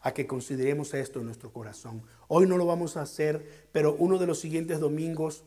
a 0.01 0.15
que 0.15 0.27
consideremos 0.27 0.95
esto 0.95 1.19
en 1.19 1.27
nuestro 1.27 1.53
corazón. 1.53 2.03
Hoy 2.29 2.47
no 2.47 2.57
lo 2.57 2.65
vamos 2.65 2.97
a 2.97 3.03
hacer, 3.03 3.69
pero 3.73 3.95
uno 3.99 4.17
de 4.17 4.27
los 4.27 4.41
siguientes 4.41 4.81
domingos 4.81 5.45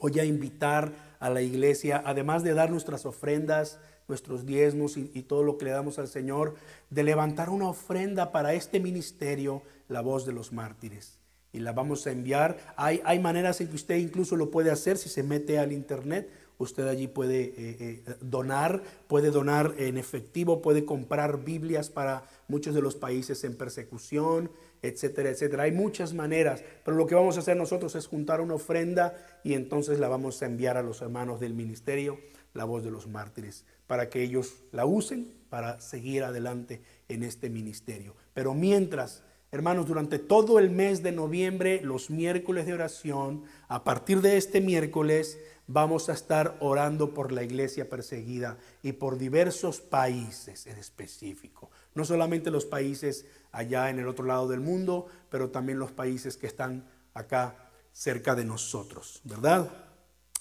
voy 0.00 0.18
a 0.18 0.24
invitar 0.24 0.90
a 1.20 1.30
la 1.30 1.42
iglesia, 1.42 2.02
además 2.04 2.42
de 2.42 2.54
dar 2.54 2.68
nuestras 2.68 3.06
ofrendas, 3.06 3.78
nuestros 4.08 4.44
diezmos 4.44 4.96
y, 4.96 5.08
y, 5.14 5.22
todo 5.22 5.44
lo 5.44 5.56
que 5.56 5.66
le 5.66 5.70
damos 5.70 6.00
al 6.00 6.08
Señor, 6.08 6.56
de 6.90 7.04
levantar 7.04 7.48
una 7.48 7.68
ofrenda 7.68 8.32
para 8.32 8.54
este 8.54 8.80
ministerio, 8.80 9.62
la 9.86 10.00
voz 10.00 10.26
de 10.26 10.32
los 10.32 10.52
mártires 10.52 11.16
y 11.56 11.60
la 11.60 11.72
vamos 11.72 12.06
a 12.06 12.12
enviar. 12.12 12.58
Hay, 12.76 13.00
hay 13.06 13.18
maneras 13.18 13.62
en 13.62 13.68
que 13.68 13.76
usted 13.76 13.96
incluso 13.96 14.36
lo 14.36 14.50
puede 14.50 14.70
hacer 14.70 14.98
si 14.98 15.08
se 15.08 15.22
mete 15.22 15.58
al 15.58 15.72
internet. 15.72 16.28
Usted 16.58 16.86
allí 16.86 17.06
puede 17.06 17.44
eh, 17.44 17.54
eh, 17.56 18.02
donar, 18.20 18.82
puede 19.08 19.30
donar 19.30 19.74
en 19.78 19.96
efectivo, 19.96 20.60
puede 20.60 20.84
comprar 20.84 21.44
Biblias 21.44 21.88
para 21.88 22.24
muchos 22.46 22.74
de 22.74 22.82
los 22.82 22.94
países 22.94 23.42
en 23.44 23.56
persecución, 23.56 24.50
etcétera, 24.82 25.30
etcétera. 25.30 25.62
Hay 25.62 25.72
muchas 25.72 26.12
maneras, 26.12 26.62
pero 26.84 26.96
lo 26.96 27.06
que 27.06 27.14
vamos 27.14 27.36
a 27.36 27.40
hacer 27.40 27.56
nosotros 27.56 27.94
es 27.94 28.06
juntar 28.06 28.42
una 28.42 28.54
ofrenda 28.54 29.14
y 29.42 29.54
entonces 29.54 29.98
la 29.98 30.08
vamos 30.08 30.42
a 30.42 30.46
enviar 30.46 30.76
a 30.76 30.82
los 30.82 31.00
hermanos 31.00 31.40
del 31.40 31.54
ministerio, 31.54 32.18
la 32.52 32.64
voz 32.64 32.84
de 32.84 32.90
los 32.90 33.06
mártires, 33.06 33.64
para 33.86 34.10
que 34.10 34.22
ellos 34.22 34.56
la 34.72 34.84
usen 34.84 35.32
para 35.48 35.80
seguir 35.80 36.22
adelante 36.22 36.82
en 37.08 37.22
este 37.22 37.48
ministerio. 37.48 38.14
Pero 38.34 38.52
mientras 38.52 39.22
Hermanos, 39.52 39.86
durante 39.86 40.18
todo 40.18 40.58
el 40.58 40.70
mes 40.70 41.02
de 41.02 41.12
noviembre, 41.12 41.80
los 41.82 42.10
miércoles 42.10 42.66
de 42.66 42.74
oración, 42.74 43.44
a 43.68 43.84
partir 43.84 44.20
de 44.20 44.36
este 44.36 44.60
miércoles, 44.60 45.38
vamos 45.68 46.08
a 46.08 46.12
estar 46.12 46.56
orando 46.60 47.14
por 47.14 47.32
la 47.32 47.42
iglesia 47.42 47.88
perseguida 47.88 48.58
y 48.82 48.92
por 48.92 49.18
diversos 49.18 49.80
países 49.80 50.66
en 50.66 50.78
específico. 50.78 51.70
No 51.94 52.04
solamente 52.04 52.50
los 52.50 52.64
países 52.64 53.24
allá 53.52 53.90
en 53.90 53.98
el 53.98 54.08
otro 54.08 54.24
lado 54.24 54.48
del 54.48 54.60
mundo, 54.60 55.06
pero 55.30 55.50
también 55.50 55.78
los 55.78 55.92
países 55.92 56.36
que 56.36 56.46
están 56.46 56.88
acá 57.14 57.70
cerca 57.92 58.34
de 58.34 58.44
nosotros, 58.44 59.20
¿verdad? 59.24 59.70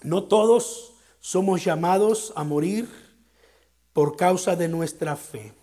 No 0.03 0.25
todos 0.25 0.95
somos 1.19 1.63
llamados 1.63 2.33
a 2.35 2.43
morir 2.43 2.87
por 3.93 4.17
causa 4.17 4.55
de 4.55 4.67
nuestra 4.67 5.15
fe, 5.15 5.53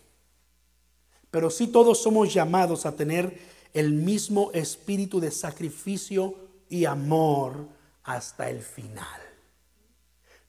pero 1.33 1.49
sí 1.49 1.65
todos 1.65 1.97
somos 1.97 2.31
llamados 2.31 2.85
a 2.85 2.95
tener 2.95 3.39
el 3.73 3.91
mismo 3.91 4.51
espíritu 4.53 5.19
de 5.19 5.31
sacrificio 5.31 6.35
y 6.69 6.85
amor 6.85 7.69
hasta 8.03 8.51
el 8.51 8.61
final. 8.61 9.19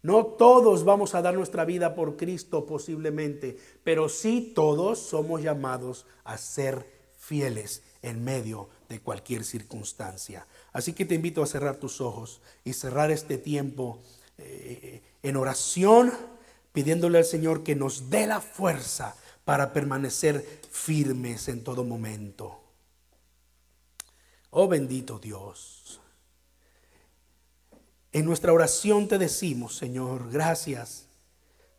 No 0.03 0.26
todos 0.26 0.85
vamos 0.85 1.14
a 1.14 1.22
dar 1.22 1.32
nuestra 1.37 1.64
vida 1.64 1.95
por 1.95 2.18
Cristo 2.18 2.66
posiblemente, 2.66 3.57
pero 3.82 4.11
sí 4.11 4.53
todos 4.55 4.99
somos 4.99 5.41
llamados 5.41 6.05
a 6.22 6.37
ser 6.37 6.87
fieles 7.16 7.82
en 8.03 8.22
medio 8.22 8.68
de 8.91 9.01
cualquier 9.01 9.45
circunstancia. 9.45 10.47
Así 10.74 10.93
que 10.93 11.07
te 11.07 11.14
invito 11.14 11.43
a 11.43 11.47
cerrar 11.47 11.76
tus 11.76 12.03
ojos 12.03 12.43
y 12.62 12.74
cerrar 12.74 13.11
este 13.11 13.39
tiempo 13.39 14.03
eh, 14.37 15.01
en 15.22 15.37
oración, 15.37 16.12
pidiéndole 16.74 17.16
al 17.16 17.24
Señor 17.24 17.62
que 17.62 17.74
nos 17.74 18.11
dé 18.11 18.26
la 18.26 18.43
fuerza 18.43 19.16
para 19.45 19.72
permanecer 19.72 20.61
firmes 20.70 21.49
en 21.49 21.62
todo 21.62 21.84
momento. 21.84 22.61
Oh 24.51 24.68
bendito 24.68 25.18
Dios. 25.18 26.01
En 28.12 28.24
nuestra 28.24 28.53
oración 28.53 29.09
te 29.09 29.18
decimos, 29.18 29.76
Señor, 29.76 30.30
gracias, 30.30 31.07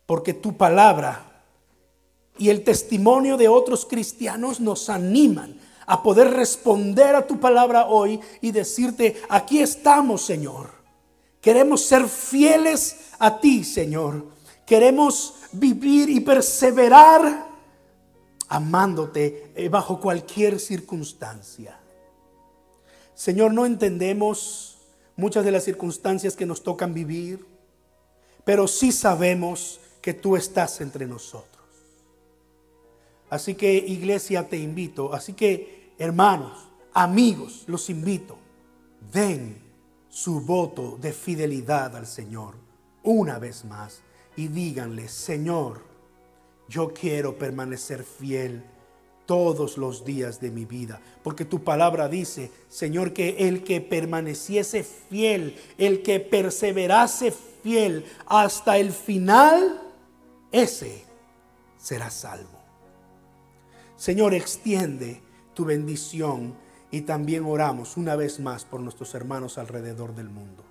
porque 0.04 0.34
tu 0.34 0.56
palabra 0.56 1.42
y 2.38 2.50
el 2.50 2.62
testimonio 2.62 3.38
de 3.38 3.48
otros 3.48 3.86
cristianos 3.86 4.60
nos 4.60 4.90
animan 4.90 5.58
a 5.86 6.02
poder 6.02 6.30
responder 6.32 7.14
a 7.14 7.26
tu 7.26 7.40
palabra 7.40 7.86
hoy 7.86 8.20
y 8.42 8.50
decirte, 8.50 9.22
aquí 9.28 9.60
estamos, 9.60 10.22
Señor. 10.26 10.70
Queremos 11.40 11.82
ser 11.86 12.08
fieles 12.08 13.12
a 13.18 13.40
ti, 13.40 13.64
Señor. 13.64 14.26
Queremos 14.66 15.34
vivir 15.52 16.10
y 16.10 16.20
perseverar 16.20 17.45
amándote 18.48 19.52
eh, 19.54 19.68
bajo 19.68 20.00
cualquier 20.00 20.60
circunstancia. 20.60 21.78
Señor, 23.14 23.52
no 23.52 23.66
entendemos 23.66 24.78
muchas 25.16 25.44
de 25.44 25.50
las 25.50 25.64
circunstancias 25.64 26.36
que 26.36 26.46
nos 26.46 26.62
tocan 26.62 26.94
vivir, 26.94 27.46
pero 28.44 28.68
sí 28.68 28.92
sabemos 28.92 29.80
que 30.00 30.14
tú 30.14 30.36
estás 30.36 30.80
entre 30.80 31.06
nosotros. 31.06 31.64
Así 33.28 33.54
que 33.54 33.74
iglesia 33.74 34.48
te 34.48 34.56
invito, 34.56 35.12
así 35.12 35.32
que 35.32 35.94
hermanos, 35.98 36.68
amigos, 36.92 37.64
los 37.66 37.90
invito, 37.90 38.38
den 39.12 39.58
su 40.08 40.40
voto 40.40 40.96
de 41.00 41.12
fidelidad 41.12 41.96
al 41.96 42.06
Señor 42.06 42.54
una 43.02 43.38
vez 43.38 43.64
más 43.64 44.00
y 44.36 44.48
díganle, 44.48 45.08
Señor, 45.08 45.82
yo 46.68 46.92
quiero 46.92 47.38
permanecer 47.38 48.04
fiel 48.04 48.64
todos 49.26 49.76
los 49.76 50.04
días 50.04 50.40
de 50.40 50.50
mi 50.50 50.64
vida. 50.64 51.00
Porque 51.22 51.44
tu 51.44 51.62
palabra 51.64 52.08
dice, 52.08 52.50
Señor, 52.68 53.12
que 53.12 53.48
el 53.48 53.64
que 53.64 53.80
permaneciese 53.80 54.84
fiel, 54.84 55.56
el 55.78 56.02
que 56.02 56.20
perseverase 56.20 57.32
fiel 57.62 58.06
hasta 58.26 58.78
el 58.78 58.92
final, 58.92 59.82
ese 60.52 61.04
será 61.76 62.10
salvo. 62.10 62.58
Señor, 63.96 64.34
extiende 64.34 65.22
tu 65.54 65.64
bendición 65.64 66.54
y 66.90 67.02
también 67.02 67.44
oramos 67.44 67.96
una 67.96 68.14
vez 68.14 68.38
más 68.40 68.64
por 68.64 68.80
nuestros 68.80 69.14
hermanos 69.14 69.58
alrededor 69.58 70.14
del 70.14 70.28
mundo. 70.28 70.64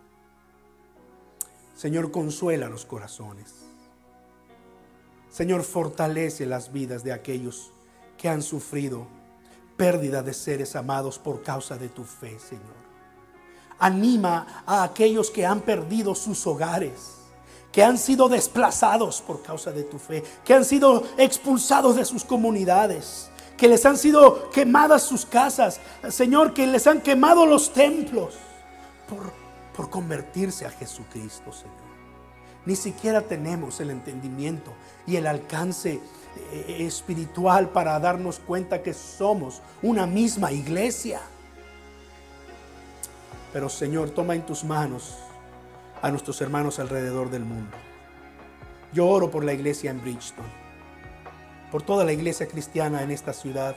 Señor, 1.76 2.12
consuela 2.12 2.70
los 2.70 2.86
corazones. 2.86 3.64
Señor, 5.36 5.64
fortalece 5.64 6.46
las 6.46 6.72
vidas 6.72 7.04
de 7.04 7.12
aquellos 7.12 7.74
que 8.18 8.30
han 8.30 8.42
sufrido 8.42 9.06
pérdida 9.76 10.24
de 10.24 10.34
seres 10.34 10.78
amados 10.78 11.20
por 11.20 11.44
causa 11.44 11.78
de 11.78 11.90
tu 11.90 12.06
fe, 12.06 12.40
Señor. 12.40 12.86
Anima 13.78 14.64
a 14.66 14.84
aquellos 14.84 15.30
que 15.30 15.46
han 15.46 15.60
perdido 15.60 16.16
sus 16.16 16.48
hogares, 16.48 17.16
que 17.70 17.84
han 17.84 17.98
sido 17.98 18.30
desplazados 18.30 19.22
por 19.22 19.42
causa 19.42 19.74
de 19.74 19.84
tu 19.84 20.00
fe, 20.00 20.24
que 20.46 20.54
han 20.54 20.64
sido 20.64 21.04
expulsados 21.18 21.98
de 21.98 22.06
sus 22.06 22.24
comunidades, 22.24 23.30
que 23.58 23.68
les 23.68 23.86
han 23.86 23.98
sido 23.98 24.50
quemadas 24.52 25.04
sus 25.04 25.26
casas, 25.26 25.82
Señor, 26.12 26.54
que 26.54 26.66
les 26.66 26.88
han 26.88 27.02
quemado 27.02 27.46
los 27.46 27.74
templos 27.74 28.36
por, 29.10 29.34
por 29.76 29.90
convertirse 29.90 30.66
a 30.66 30.70
Jesucristo, 30.70 31.52
Señor. 31.52 31.85
Ni 32.66 32.76
siquiera 32.76 33.22
tenemos 33.22 33.80
el 33.80 33.91
entendimiento 33.91 34.74
y 35.05 35.18
el 35.18 35.28
alcance 35.28 35.99
eh, 36.51 36.78
espiritual 36.80 37.70
para 37.70 37.99
darnos 37.99 38.39
cuenta 38.39 38.82
que 38.82 38.93
somos 38.93 39.61
una 39.82 40.07
misma 40.07 40.51
iglesia. 40.51 41.22
Pero 43.53 43.70
Señor, 43.70 44.09
toma 44.09 44.36
en 44.36 44.45
tus 44.45 44.63
manos 44.63 45.16
a 46.01 46.09
nuestros 46.09 46.41
hermanos 46.41 46.80
alrededor 46.80 47.30
del 47.30 47.45
mundo. 47.45 47.78
Yo 48.93 49.07
oro 49.07 49.30
por 49.30 49.43
la 49.43 49.53
iglesia 49.53 49.91
en 49.91 50.01
Bridgeton, 50.01 50.45
por 51.72 51.84
toda 51.84 52.03
la 52.03 52.13
iglesia 52.13 52.47
cristiana 52.47 53.03
en 53.03 53.11
esta 53.11 53.34
ciudad, 53.34 53.76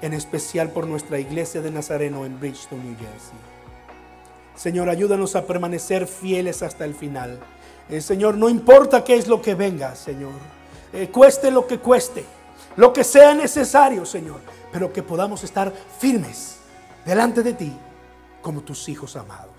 en 0.00 0.12
especial 0.12 0.70
por 0.70 0.86
nuestra 0.86 1.18
iglesia 1.18 1.60
de 1.60 1.70
Nazareno 1.70 2.24
en 2.24 2.38
Bridgeton, 2.38 2.84
New 2.84 2.96
Jersey. 2.96 3.38
Señor, 4.56 4.88
ayúdanos 4.88 5.36
a 5.36 5.46
permanecer 5.46 6.06
fieles 6.06 6.62
hasta 6.62 6.84
el 6.84 6.94
final. 6.94 7.40
Eh, 7.88 8.00
Señor, 8.00 8.36
no 8.36 8.48
importa 8.48 9.04
qué 9.04 9.16
es 9.16 9.28
lo 9.28 9.42
que 9.42 9.54
venga, 9.54 9.94
Señor 9.94 10.52
eh, 10.92 11.08
cueste 11.08 11.50
lo 11.50 11.66
que 11.66 11.78
cueste, 11.78 12.24
lo 12.76 12.92
que 12.92 13.02
sea 13.02 13.34
necesario, 13.34 14.04
Señor, 14.04 14.40
pero 14.70 14.92
que 14.92 15.02
podamos 15.02 15.42
estar 15.42 15.72
firmes 15.98 16.58
delante 17.06 17.42
de 17.42 17.54
ti 17.54 17.72
como 18.42 18.60
tus 18.60 18.88
hijos 18.90 19.16
amados. 19.16 19.50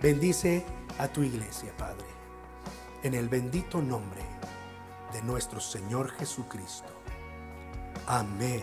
Bendice 0.00 0.64
a 0.98 1.08
tu 1.08 1.22
iglesia, 1.22 1.72
Padre, 1.78 2.06
en 3.02 3.14
el 3.14 3.28
bendito 3.28 3.80
nombre 3.80 4.20
de 5.14 5.22
nuestro 5.22 5.60
Señor 5.60 6.10
Jesucristo. 6.10 6.92
Amén. 8.06 8.62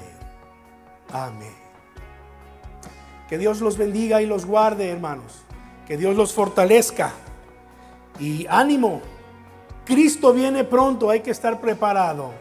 Amén. 1.12 1.66
Que 3.28 3.40
Dios 3.40 3.60
los 3.60 3.78
bendiga 3.78 4.22
y 4.22 4.28
los 4.28 4.46
guarde, 4.46 4.90
hermanos. 4.90 5.42
Que 5.88 5.98
Dios 5.98 6.16
los 6.16 6.32
fortalezca. 6.32 7.12
Y 8.20 8.46
ánimo. 8.50 9.02
Cristo 9.86 10.34
viene 10.34 10.64
pronto, 10.64 11.10
hay 11.10 11.20
que 11.20 11.32
estar 11.32 11.62
preparado 11.62 12.32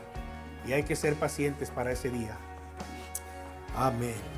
y 0.67 0.73
hay 0.73 0.83
que 0.83 0.97
ser 0.97 1.15
pacientes 1.15 1.71
para 1.71 1.93
ese 1.93 2.11
día. 2.11 2.37
Amén. 3.77 4.34